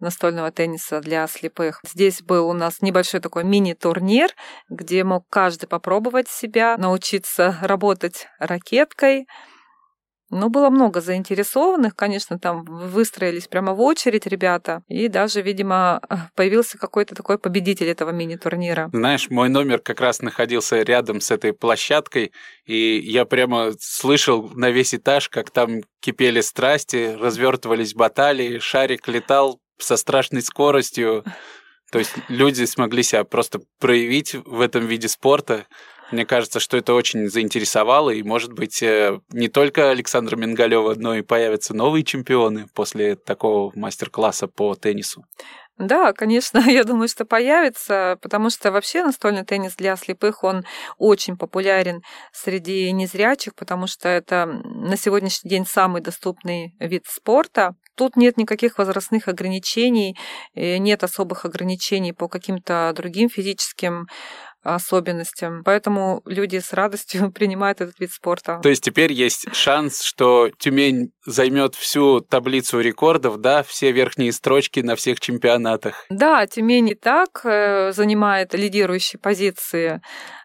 [0.00, 1.80] настольного тенниса для слепых.
[1.84, 4.30] Здесь был у нас небольшой такой мини-турнир,
[4.68, 9.26] где мог каждый попробовать себя, научиться работать ракеткой,
[10.30, 16.00] ну, было много заинтересованных, конечно, там выстроились прямо в очередь ребята, и даже, видимо,
[16.34, 18.90] появился какой-то такой победитель этого мини-турнира.
[18.92, 22.32] Знаешь, мой номер как раз находился рядом с этой площадкой,
[22.64, 29.60] и я прямо слышал на весь этаж, как там кипели страсти, развертывались баталии, шарик летал
[29.78, 31.24] со страшной скоростью.
[31.92, 35.66] То есть люди смогли себя просто проявить в этом виде спорта.
[36.12, 41.14] Мне кажется, что это очень заинтересовало, и, может быть, э, не только Александра Мингалева, но
[41.14, 45.24] и появятся новые чемпионы после такого мастер-класса по теннису.
[45.78, 50.64] Да, конечно, я думаю, что появится, потому что вообще настольный теннис для слепых, он
[50.96, 52.02] очень популярен
[52.32, 57.74] среди незрячих, потому что это на сегодняшний день самый доступный вид спорта.
[57.94, 60.16] Тут нет никаких возрастных ограничений,
[60.54, 64.06] э, нет особых ограничений по каким-то другим физическим
[64.74, 65.62] особенностям.
[65.64, 68.60] Поэтому люди с радостью принимают этот вид спорта.
[68.62, 74.80] То есть теперь есть шанс, что Тюмень займет всю таблицу рекордов, да, все верхние строчки
[74.80, 76.04] на всех чемпионатах.
[76.10, 80.00] Да, Тюмень и так э, занимает лидирующие позиции.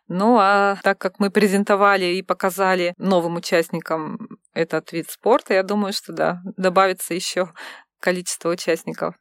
[0.07, 4.17] Ну а так как мы презентовали и показали новым участникам
[4.53, 7.53] этот вид спорта, я думаю, что да, добавится еще
[7.99, 9.15] количество участников.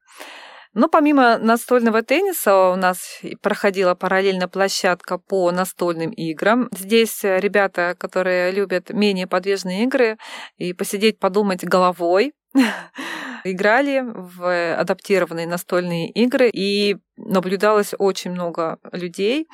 [0.73, 6.69] Но помимо настольного тенниса у нас проходила параллельно площадка по настольным играм.
[6.73, 10.17] Здесь ребята, которые любят менее подвижные игры
[10.59, 12.35] и посидеть, подумать головой,
[13.45, 19.49] играли в адаптированные настольные игры, и наблюдалось очень много людей.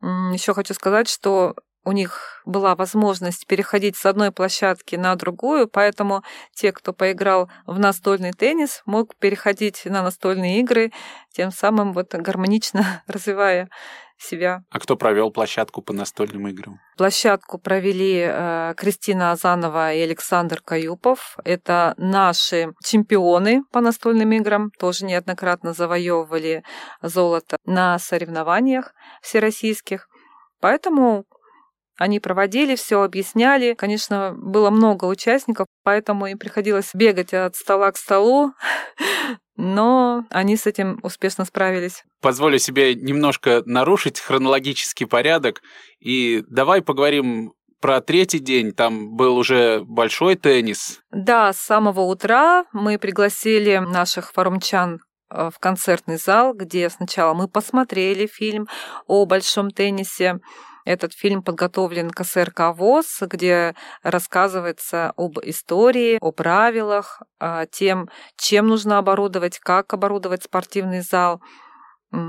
[0.00, 1.54] Еще хочу сказать, что
[1.84, 6.22] у них была возможность переходить с одной площадки на другую, поэтому
[6.54, 10.92] те, кто поиграл в настольный теннис, мог переходить на настольные игры,
[11.32, 13.68] тем самым вот гармонично развивая
[14.22, 14.62] себя.
[14.70, 16.78] А кто провел площадку по настольным играм?
[16.96, 21.36] Площадку провели э, Кристина Азанова и Александр Каюпов.
[21.44, 26.62] Это наши чемпионы по настольным играм, тоже неоднократно завоевывали
[27.02, 30.08] золото на соревнованиях всероссийских.
[30.60, 31.24] Поэтому
[31.98, 33.74] они проводили, все объясняли.
[33.74, 38.52] Конечно, было много участников, поэтому им приходилось бегать от стола к столу,
[39.56, 42.04] но они с этим успешно справились.
[42.20, 45.60] Позволю себе немножко нарушить хронологический порядок,
[46.00, 48.72] и давай поговорим про третий день.
[48.72, 51.00] Там был уже большой теннис.
[51.10, 57.48] Да, с самого утра мы пригласили наших форумчан э, в концертный зал, где сначала мы
[57.48, 58.68] посмотрели фильм
[59.06, 60.38] о большом теннисе,
[60.84, 68.98] этот фильм подготовлен КСРК ВОЗ, где рассказывается об истории, о правилах, о тем, чем нужно
[68.98, 71.40] оборудовать, как оборудовать спортивный зал.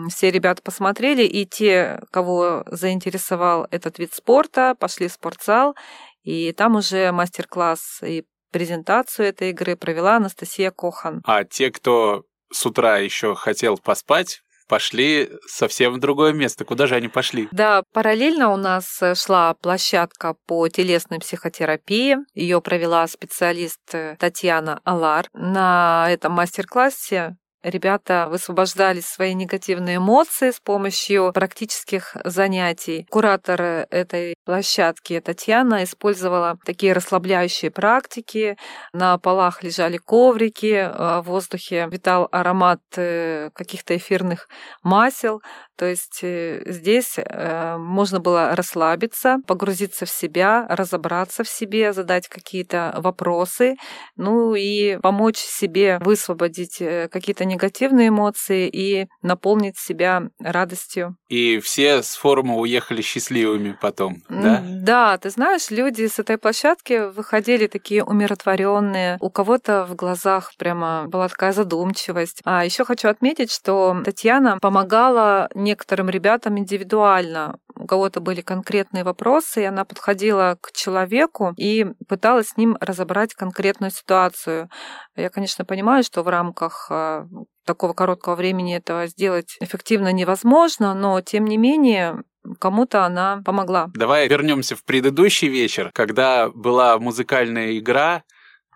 [0.10, 5.76] Все ребята посмотрели, и те, кого заинтересовал этот вид спорта, пошли в спортзал,
[6.24, 11.22] и там уже мастер-класс и презентацию этой игры провела Анастасия Кохан.
[11.26, 16.66] А те, кто с утра еще хотел поспать, пошли совсем в другое место.
[16.66, 17.48] Куда же они пошли?
[17.52, 22.18] Да, параллельно у нас э, шла площадка по телесной психотерапии.
[22.34, 25.28] Ее провела специалист э, Татьяна Алар.
[25.34, 33.08] На этом мастер-классе ребята высвобождали свои негативные эмоции с помощью практических занятий.
[33.10, 38.58] Куратор этой площадки Татьяна использовала такие расслабляющие практики.
[38.94, 44.48] На полах лежали коврики, а в воздухе витал аромат э, каких-то эфирных
[44.84, 45.42] масел.
[45.78, 52.28] То есть э, здесь э, можно было расслабиться, погрузиться в себя, разобраться в себе, задать
[52.28, 53.76] какие-то вопросы,
[54.16, 56.78] ну и помочь себе высвободить
[57.12, 61.18] какие-то негативные эмоции и наполнить себя радостью.
[61.30, 64.64] И все с форума уехали счастливыми потом, да?
[64.64, 69.18] Да, ты знаешь, люди с этой площадки выходили такие умиротворенные.
[69.20, 72.42] У кого-то в глазах прямо была такая задумчивость.
[72.44, 79.62] А еще хочу отметить, что Татьяна помогала некоторым ребятам индивидуально у кого-то были конкретные вопросы,
[79.62, 84.70] и она подходила к человеку и пыталась с ним разобрать конкретную ситуацию.
[85.16, 87.28] Я, конечно, понимаю, что в рамках а,
[87.66, 92.24] такого короткого времени этого сделать эффективно невозможно, но тем не менее
[92.60, 93.90] кому-то она помогла.
[93.94, 98.24] Давай вернемся в предыдущий вечер, когда была музыкальная игра.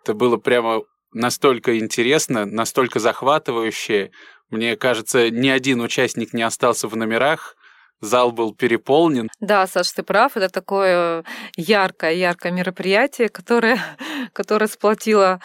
[0.03, 0.83] Это было прямо
[1.13, 4.11] настолько интересно, настолько захватывающе.
[4.49, 7.57] Мне кажется, ни один участник не остался в номерах
[8.01, 9.29] зал был переполнен.
[9.39, 10.37] Да, Саш, ты прав.
[10.37, 11.23] Это такое
[11.55, 13.79] яркое-яркое мероприятие, которое,
[14.33, 15.39] которое сплотило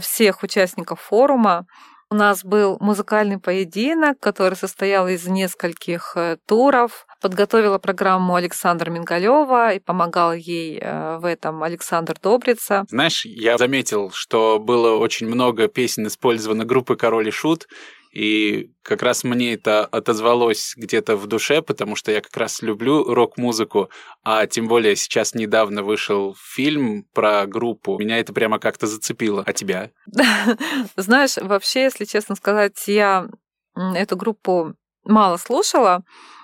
[0.00, 1.66] всех участников форума.
[2.10, 7.06] У нас был музыкальный поединок, который состоял из нескольких э, туров.
[7.20, 12.86] Подготовила программу Александра Мингалева и помогал ей э, в этом Александр Добрица.
[12.88, 17.68] Знаешь, я заметил, что было очень много песен использовано группы Король и Шут,
[18.12, 23.04] и как раз мне это отозвалось где-то в душе, потому что я как раз люблю
[23.04, 23.90] рок-музыку,
[24.22, 27.98] а тем более сейчас недавно вышел фильм про группу.
[27.98, 29.42] Меня это прямо как-то зацепило.
[29.46, 29.90] А тебя?
[30.96, 33.28] Знаешь, вообще, если честно сказать, я
[33.74, 36.02] эту группу мало слушала,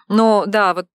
[0.08, 0.86] но да, вот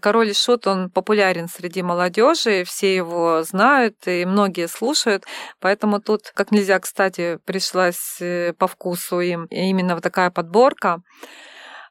[0.00, 5.24] Король и Шут, он популярен среди молодежи, все его знают и многие слушают,
[5.60, 11.02] поэтому тут как нельзя, кстати, пришлась э, по вкусу им именно вот такая подборка.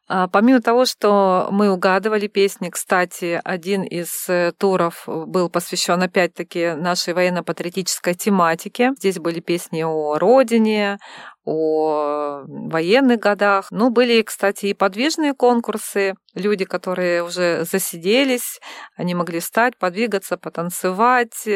[0.07, 6.73] А, помимо того, что мы угадывали песни, кстати, один из э, туров был посвящен опять-таки
[6.73, 8.91] нашей военно-патриотической тематике.
[8.99, 10.99] Здесь были песни о родине,
[11.43, 13.67] о военных годах.
[13.71, 16.13] Ну, были, кстати, и подвижные конкурсы.
[16.35, 18.59] Люди, которые уже засиделись,
[18.97, 21.47] они могли встать, подвигаться, потанцевать.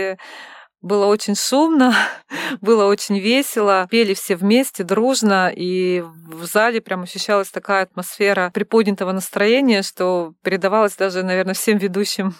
[0.81, 1.93] Было очень шумно,
[2.61, 9.11] было очень весело, пели все вместе, дружно, и в зале прям ощущалась такая атмосфера приподнятого
[9.11, 12.35] настроения, что передавалась даже, наверное, всем ведущим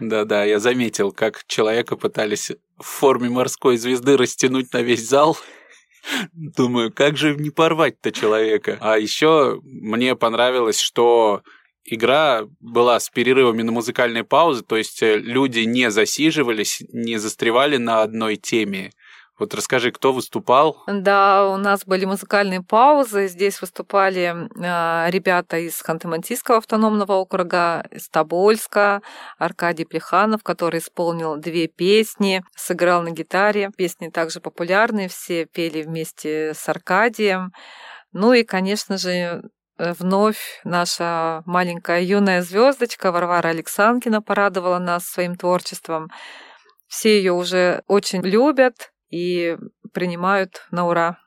[0.00, 5.38] Да-да, я заметил, как человека пытались в форме морской звезды растянуть на весь зал.
[6.32, 8.78] Думаю, как же не порвать-то человека?
[8.80, 11.42] А еще мне понравилось, что
[11.84, 17.76] игра была с перерывами на музыкальные паузы, то есть э, люди не засиживались, не застревали
[17.76, 18.92] на одной теме.
[19.40, 20.82] Вот расскажи, кто выступал?
[20.86, 23.26] Да, у нас были музыкальные паузы.
[23.26, 29.00] Здесь выступали э, ребята из Ханты-Мансийского автономного округа, из Тобольска,
[29.38, 33.70] Аркадий Плеханов, который исполнил две песни, сыграл на гитаре.
[33.74, 37.52] Песни также популярные, все пели вместе с Аркадием.
[38.12, 39.42] Ну и, конечно же,
[39.98, 46.10] вновь наша маленькая юная звездочка Варвара Александрина порадовала нас своим творчеством.
[46.86, 49.56] Все ее уже очень любят, и
[49.92, 51.18] принимают на ура.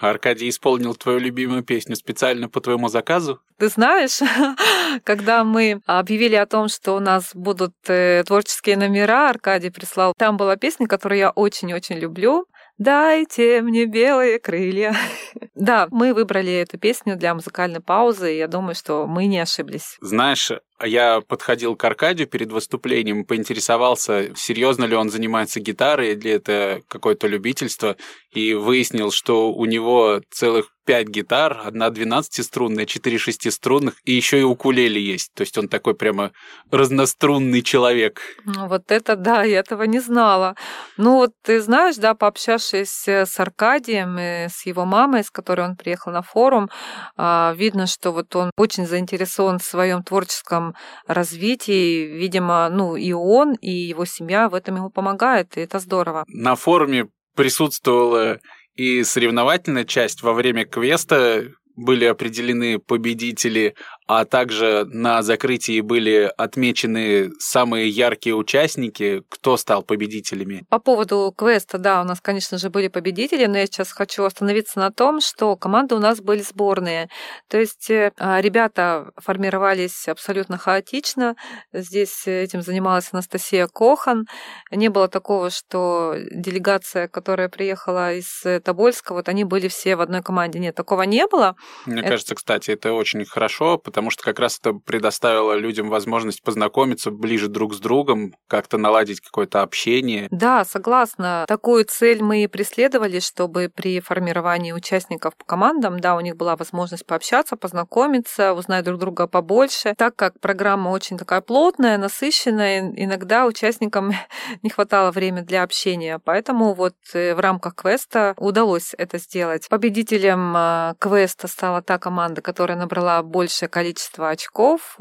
[0.00, 3.40] Аркадий исполнил твою любимую песню специально по твоему заказу?
[3.58, 4.20] Ты знаешь,
[5.04, 10.38] когда мы объявили о том, что у нас будут э, творческие номера, Аркадий прислал, там
[10.38, 12.46] была песня, которую я очень-очень люблю.
[12.80, 14.94] «Дайте мне белые крылья».
[15.54, 19.98] да, мы выбрали эту песню для музыкальной паузы, и я думаю, что мы не ошиблись.
[20.00, 20.50] Знаешь,
[20.82, 27.26] я подходил к Аркадию перед выступлением, поинтересовался, серьезно ли он занимается гитарой, или это какое-то
[27.26, 27.96] любительство,
[28.32, 34.42] и выяснил, что у него целых пять гитар, одна 12-струнная, четыре шестиструнных, и еще и
[34.42, 35.32] укулеле есть.
[35.34, 36.32] То есть он такой прямо
[36.72, 38.20] разнострунный человек.
[38.44, 40.56] Ну, вот это да, я этого не знала.
[40.96, 45.76] Ну вот ты знаешь, да, пообщавшись с Аркадием и с его мамой, с которой он
[45.76, 46.68] приехал на форум,
[47.16, 50.69] а, видно, что вот он очень заинтересован в своем творческом
[51.06, 52.06] развитии.
[52.06, 56.24] Видимо, ну и он, и его семья в этом ему помогает, и это здорово.
[56.28, 58.38] На форуме присутствовала
[58.74, 61.44] и соревновательная часть во время квеста
[61.76, 63.74] были определены победители,
[64.12, 70.64] а также на закрытии были отмечены самые яркие участники, кто стал победителями.
[70.68, 74.80] По поводу квеста, да, у нас, конечно же, были победители, но я сейчас хочу остановиться
[74.80, 77.08] на том, что команды у нас были сборные.
[77.46, 81.36] То есть э, ребята формировались абсолютно хаотично.
[81.72, 84.26] Здесь этим занималась Анастасия Кохан.
[84.72, 90.20] Не было такого, что делегация, которая приехала из Тобольска, вот они были все в одной
[90.20, 90.58] команде.
[90.58, 91.54] Нет, такого не было.
[91.86, 92.10] Мне это...
[92.10, 97.10] кажется, кстати, это очень хорошо, потому потому что как раз это предоставило людям возможность познакомиться
[97.10, 100.26] ближе друг с другом, как-то наладить какое-то общение.
[100.30, 101.44] Да, согласна.
[101.46, 106.56] Такую цель мы и преследовали, чтобы при формировании участников по командам, да, у них была
[106.56, 109.94] возможность пообщаться, познакомиться, узнать друг друга побольше.
[109.98, 114.14] Так как программа очень такая плотная, насыщенная, иногда участникам
[114.62, 119.68] не хватало времени для общения, поэтому вот э, в рамках квеста удалось это сделать.
[119.68, 124.98] Победителем э, квеста стала та команда, которая набрала большее количество количество очков,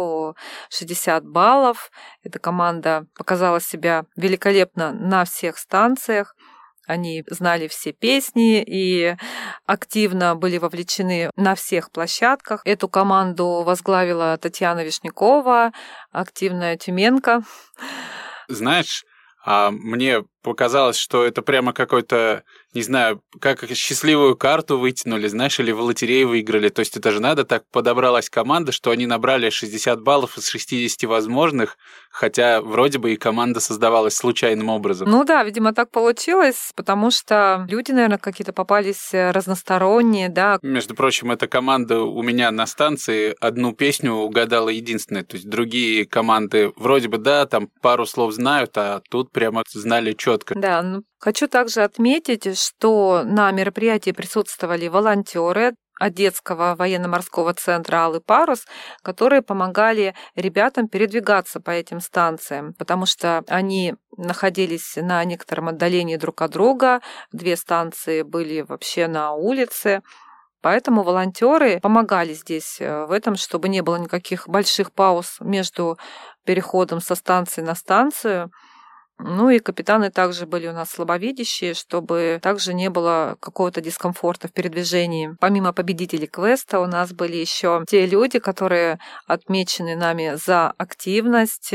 [0.70, 1.92] 60 баллов.
[2.24, 6.36] Эта команда показала себя великолепно на всех станциях.
[6.88, 9.16] Они знали все песни и
[9.68, 12.62] активно были вовлечены на всех площадках.
[12.66, 15.72] Эту команду возглавила Татьяна Вишнякова,
[16.12, 17.44] активная Тюменка.
[18.48, 19.06] Знаешь,
[19.46, 25.72] а мне показалось, что это прямо какой-то не знаю, как счастливую карту вытянули, знаешь, или
[25.72, 26.70] в лотерею выиграли.
[26.70, 31.10] То есть это же надо, так подобралась команда, что они набрали 60 баллов из 60
[31.10, 31.78] возможных,
[32.12, 35.10] хотя вроде бы и команда создавалась случайным образом.
[35.10, 40.60] Ну да, видимо, так получилось, потому что люди, наверное, какие-то попались э, разносторонние, да.
[40.62, 46.06] Между прочим, эта команда у меня на станции одну песню угадала единственная, то есть другие
[46.06, 50.55] команды вроде бы, да, там пару слов знают, а тут прямо знали четко.
[50.55, 58.21] Да, ну Хочу также отметить, что на мероприятии присутствовали волонтеры от детского военно-морского центра «Алый
[58.21, 58.65] парус»,
[59.03, 66.41] которые помогали ребятам передвигаться по этим станциям, потому что они находились на некотором отдалении друг
[66.41, 67.01] от друга,
[67.34, 70.01] две станции были вообще на улице,
[70.61, 75.97] Поэтому волонтеры помогали здесь э, в этом, чтобы не было никаких больших пауз между
[76.43, 78.51] переходом со станции на станцию.
[79.22, 84.53] Ну и капитаны также были у нас слабовидящие, чтобы также не было какого-то дискомфорта в
[84.53, 85.36] передвижении.
[85.41, 88.97] Помимо победителей квеста у нас были еще те люди, которые
[89.28, 91.74] отмечены нами за активность.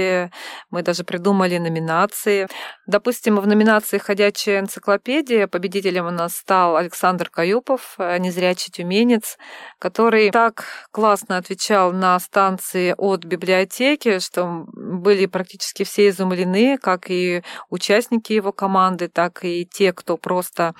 [0.70, 2.48] Мы даже придумали номинации.
[2.86, 9.36] Допустим, в номинации «Ходячая энциклопедия» победителем у нас стал Александр Каюпов, незрячий тюменец,
[9.78, 17.33] который так классно отвечал на станции от библиотеки, что были практически все изумлены, как и
[17.70, 20.74] участники его команды, так и те, кто просто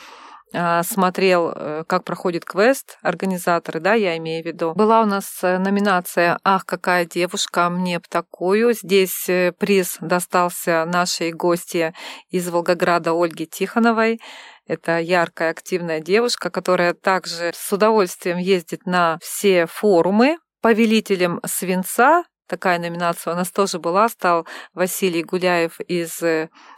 [0.57, 4.73] а, смотрел, э, как проходит квест, организаторы, да, я имею в виду.
[4.75, 8.73] Была у нас э, номинация «Ах, какая девушка, мне б такую».
[8.73, 11.93] Здесь э, приз достался нашей гости
[12.31, 14.21] из Волгограда Ольге Тихоновой.
[14.69, 20.39] Это яркая, активная девушка, которая также с удовольствием ездит на все форумы.
[20.63, 26.23] Повелителем свинца такая номинация у нас тоже была, стал Василий Гуляев из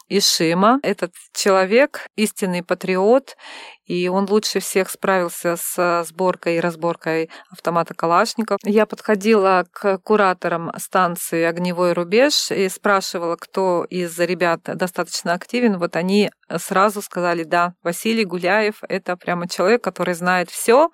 [0.08, 0.78] Ишима.
[0.82, 3.36] Этот человек истинный патриот,
[3.84, 8.58] и он лучше всех справился с сборкой и разборкой автомата Калашников.
[8.64, 15.78] Я подходила к кураторам станции «Огневой рубеж» и спрашивала, кто из ребят достаточно активен.
[15.78, 20.90] Вот они сразу сказали, да, Василий Гуляев– это прямо человек, который знает все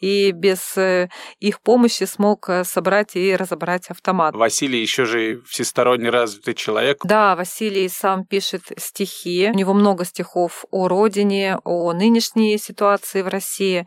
[0.00, 1.08] и без э,
[1.40, 4.34] их помощи смог э, собрать и разобрать автомат.
[4.34, 6.98] Василий еще же всесторонне развитый человек.
[7.04, 9.50] Да, Василий сам пишет стихи.
[9.52, 13.86] У него много стихов о родине, о нынешней ситуации в России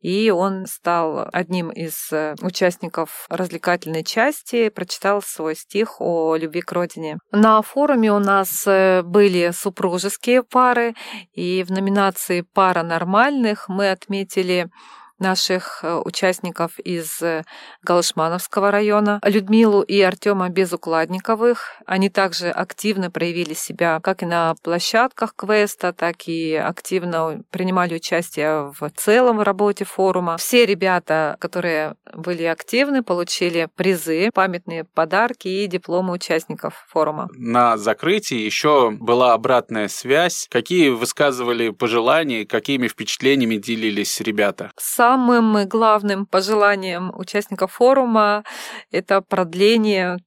[0.00, 6.70] и он стал одним из э, участников развлекательной части, прочитал свой стих о любви к
[6.72, 7.18] родине.
[7.32, 10.94] На форуме у нас были супружеские пары,
[11.32, 14.70] и в номинации «Пара нормальных» мы отметили
[15.18, 17.44] наших э, участников из э,
[17.82, 21.76] Галышмановского района, Людмилу и Артема Безукладниковых.
[21.86, 28.72] Они также активно проявили себя как и на площадках квеста, так и активно принимали участие
[28.78, 30.36] в целом работе форума.
[30.36, 37.28] Все ребята, которые были активны, получили призы, памятные подарки и дипломы участников форума.
[37.34, 40.46] На закрытии еще была обратная связь.
[40.50, 44.70] Какие высказывали пожелания, какими впечатлениями делились ребята?
[44.76, 48.44] Сам самым главным пожеланием участников форума
[48.90, 50.18] это продление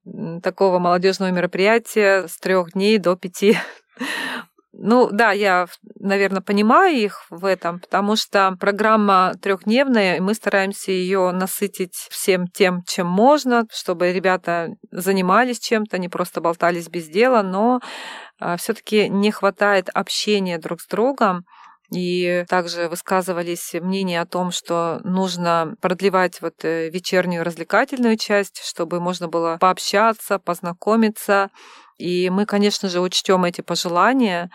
[0.42, 3.58] такого молодежного мероприятия с трех дней до пяти.
[4.74, 5.68] Ну да, я,
[6.00, 12.48] наверное, понимаю их в этом, потому что программа трехдневная, и мы стараемся ее насытить всем
[12.48, 17.80] тем, чем можно, чтобы ребята занимались чем-то, не просто болтались без дела, но
[18.40, 21.44] а, все-таки не хватает общения друг с другом.
[21.94, 29.02] И также высказывались мнения о том, что нужно продлевать вот э, вечернюю развлекательную часть, чтобы
[29.02, 31.50] можно было пообщаться, познакомиться.
[31.98, 34.50] И мы, конечно же, учтем эти пожелания.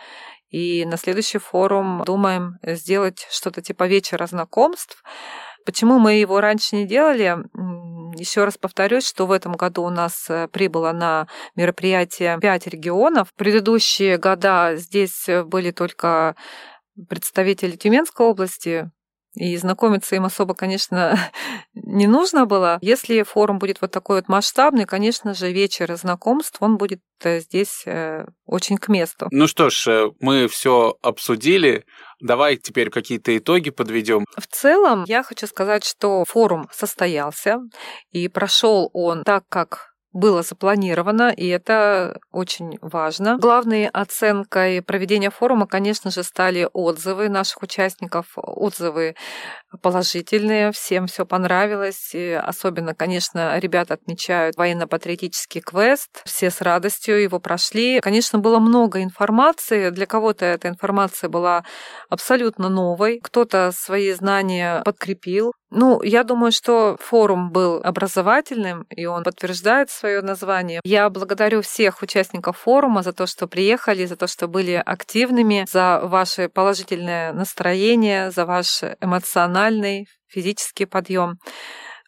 [0.51, 5.03] И на следующий форум думаем сделать что-то типа вечера знакомств.
[5.67, 7.37] Почему мы его раньше не делали?
[8.19, 13.29] Еще раз повторюсь, что в этом году у нас э, прибыло на мероприятие пять регионов.
[13.29, 16.35] В предыдущие года здесь были только
[17.09, 18.91] представители Тюменской области,
[19.37, 21.19] и знакомиться им особо, конечно,
[21.75, 22.79] не нужно было.
[22.81, 27.83] Если форум будет вот такой вот масштабный, конечно же, вечер знакомств, он будет э, здесь
[27.87, 29.29] э, очень к месту.
[29.31, 31.85] Ну что ж, э, мы все обсудили.
[32.19, 34.25] Давай теперь какие-то итоги подведем.
[34.39, 37.59] В целом, я хочу сказать, что форум состоялся,
[38.11, 43.37] и прошел он так, как было запланировано, и это очень важно.
[43.37, 49.15] Главной оценкой проведения форума, конечно же, стали отзывы наших участников, отзывы
[49.83, 52.15] положительные, всем все понравилось.
[52.15, 58.01] И особенно, конечно, ребята отмечают военно-патриотический квест, все с радостью его прошли.
[58.01, 61.65] Конечно, было много информации, для кого-то эта информация была
[62.09, 69.25] абсолютно новой, кто-то свои знания подкрепил, ну, я думаю, что форум был образовательным, и он
[69.25, 70.81] подтверждает свое название.
[70.85, 76.01] Я благодарю всех участников форума за то, что приехали, за то, что были активными, за
[76.05, 81.39] ваше положительное настроение, за ваш эмоциональный, физический подъем.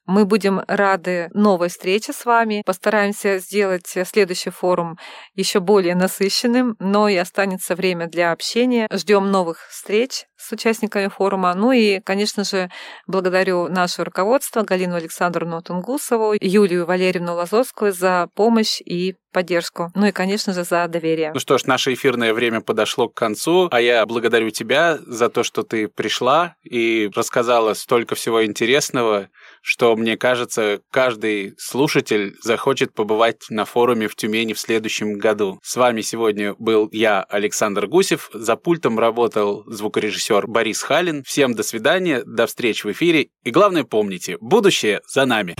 [0.09, 2.62] Мы будем рады новой встрече с вами.
[2.64, 4.98] Постараемся сделать следующий форум
[5.34, 8.88] еще более насыщенным, но и останется время для общения.
[8.90, 11.52] Ждем новых встреч с участниками форума.
[11.54, 12.70] Ну и, конечно же,
[13.06, 19.90] благодарю наше руководство Галину Александровну Тунгусову, Юлию Валерьевну Лазовскую за помощь и поддержку.
[19.94, 21.32] Ну и, конечно же, за доверие.
[21.34, 25.42] Ну что ж, наше эфирное время подошло к концу, а я благодарю тебя за то,
[25.42, 29.28] что ты пришла и рассказала столько всего интересного,
[29.62, 35.59] что, мне кажется, каждый слушатель захочет побывать на форуме в Тюмени в следующем году.
[35.62, 38.30] С вами сегодня был я, Александр Гусев.
[38.32, 41.22] За пультом работал звукорежиссер Борис Халин.
[41.24, 43.28] Всем до свидания, до встречи в эфире.
[43.44, 45.56] И главное помните, будущее за нами.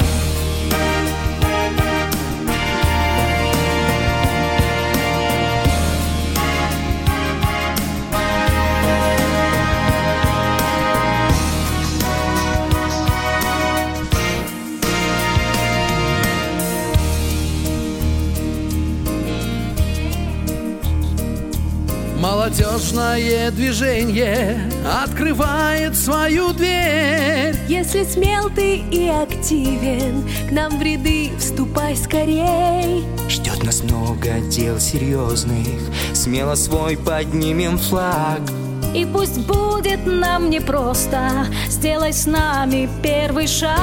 [22.21, 24.61] Молодежное движение
[25.05, 27.55] открывает свою дверь.
[27.69, 33.05] Если смел ты и активен, к нам в ряды вступай скорей.
[33.29, 35.79] Ждет нас много дел серьезных,
[36.13, 38.41] смело свой поднимем флаг.
[38.97, 43.79] И пусть будет нам непросто, сделай с нами первый шаг.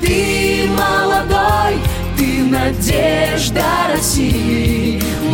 [0.00, 1.80] Ты молодой,
[2.16, 4.85] ты надежда России.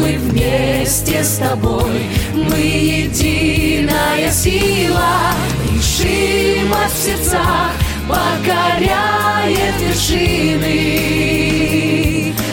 [0.02, 2.10] Мы вместе с тобой.
[2.34, 5.30] Мы единая сила
[5.72, 7.70] Решимость в сердцах
[8.08, 10.74] Покоряет вершины.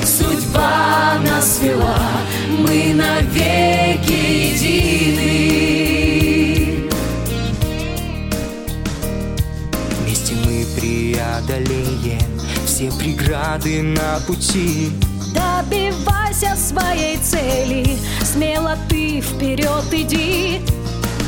[0.06, 2.22] Судьба нас вела
[2.60, 4.12] Мы навеки
[4.52, 5.28] едины.
[10.04, 14.92] Вместе мы преодолеем все преграды на пути.
[15.70, 20.62] Добивайся своей цели, смело ты вперед иди.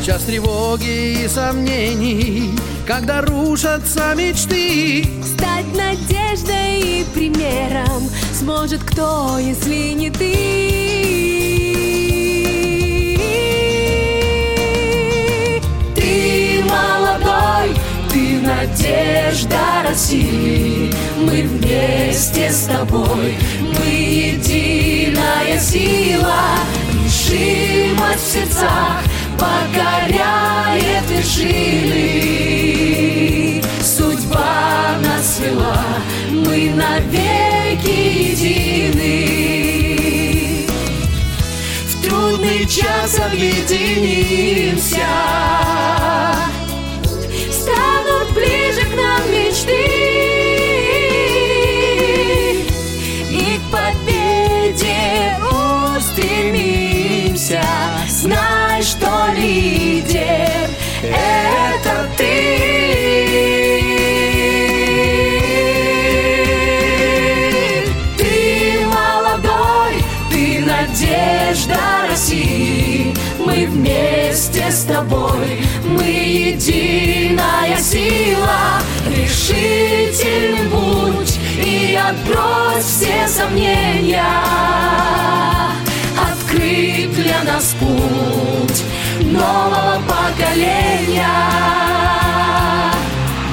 [0.03, 2.49] Час тревоги и сомнений,
[2.87, 5.05] когда рушатся мечты.
[5.23, 10.61] Стать надеждой и примером сможет кто, если не ты.
[15.95, 17.75] Ты молодой,
[18.09, 23.37] ты надежда России Мы вместе с тобой
[23.81, 26.43] Мы единая сила
[27.03, 29.03] Решимость в сердцах
[29.39, 32.51] Покоряет вершины
[33.81, 35.83] Судьба нас свела
[36.29, 37.41] Мы навеки
[38.31, 39.25] едины.
[41.87, 45.07] В трудный час объединимся.
[47.51, 48.00] Станут
[80.31, 84.23] Решительный путь и отбрось все сомнения.
[86.17, 88.83] Открыть для нас путь
[89.23, 91.27] нового поколения.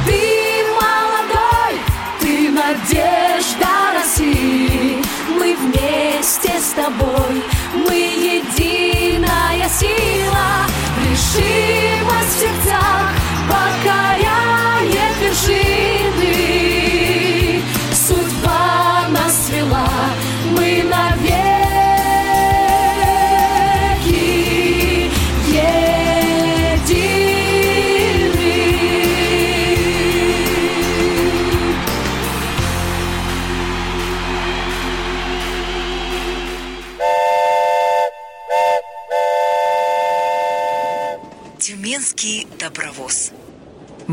[0.07, 1.81] Ты молодой,
[2.21, 5.03] ты надежда России.
[5.37, 7.43] Мы вместе с тобой,
[7.75, 10.67] мы единая сила.
[11.11, 13.13] Решимость в сердцах
[13.49, 14.58] покоряет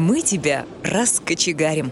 [0.08, 1.92] Мы тебя раскочегарим.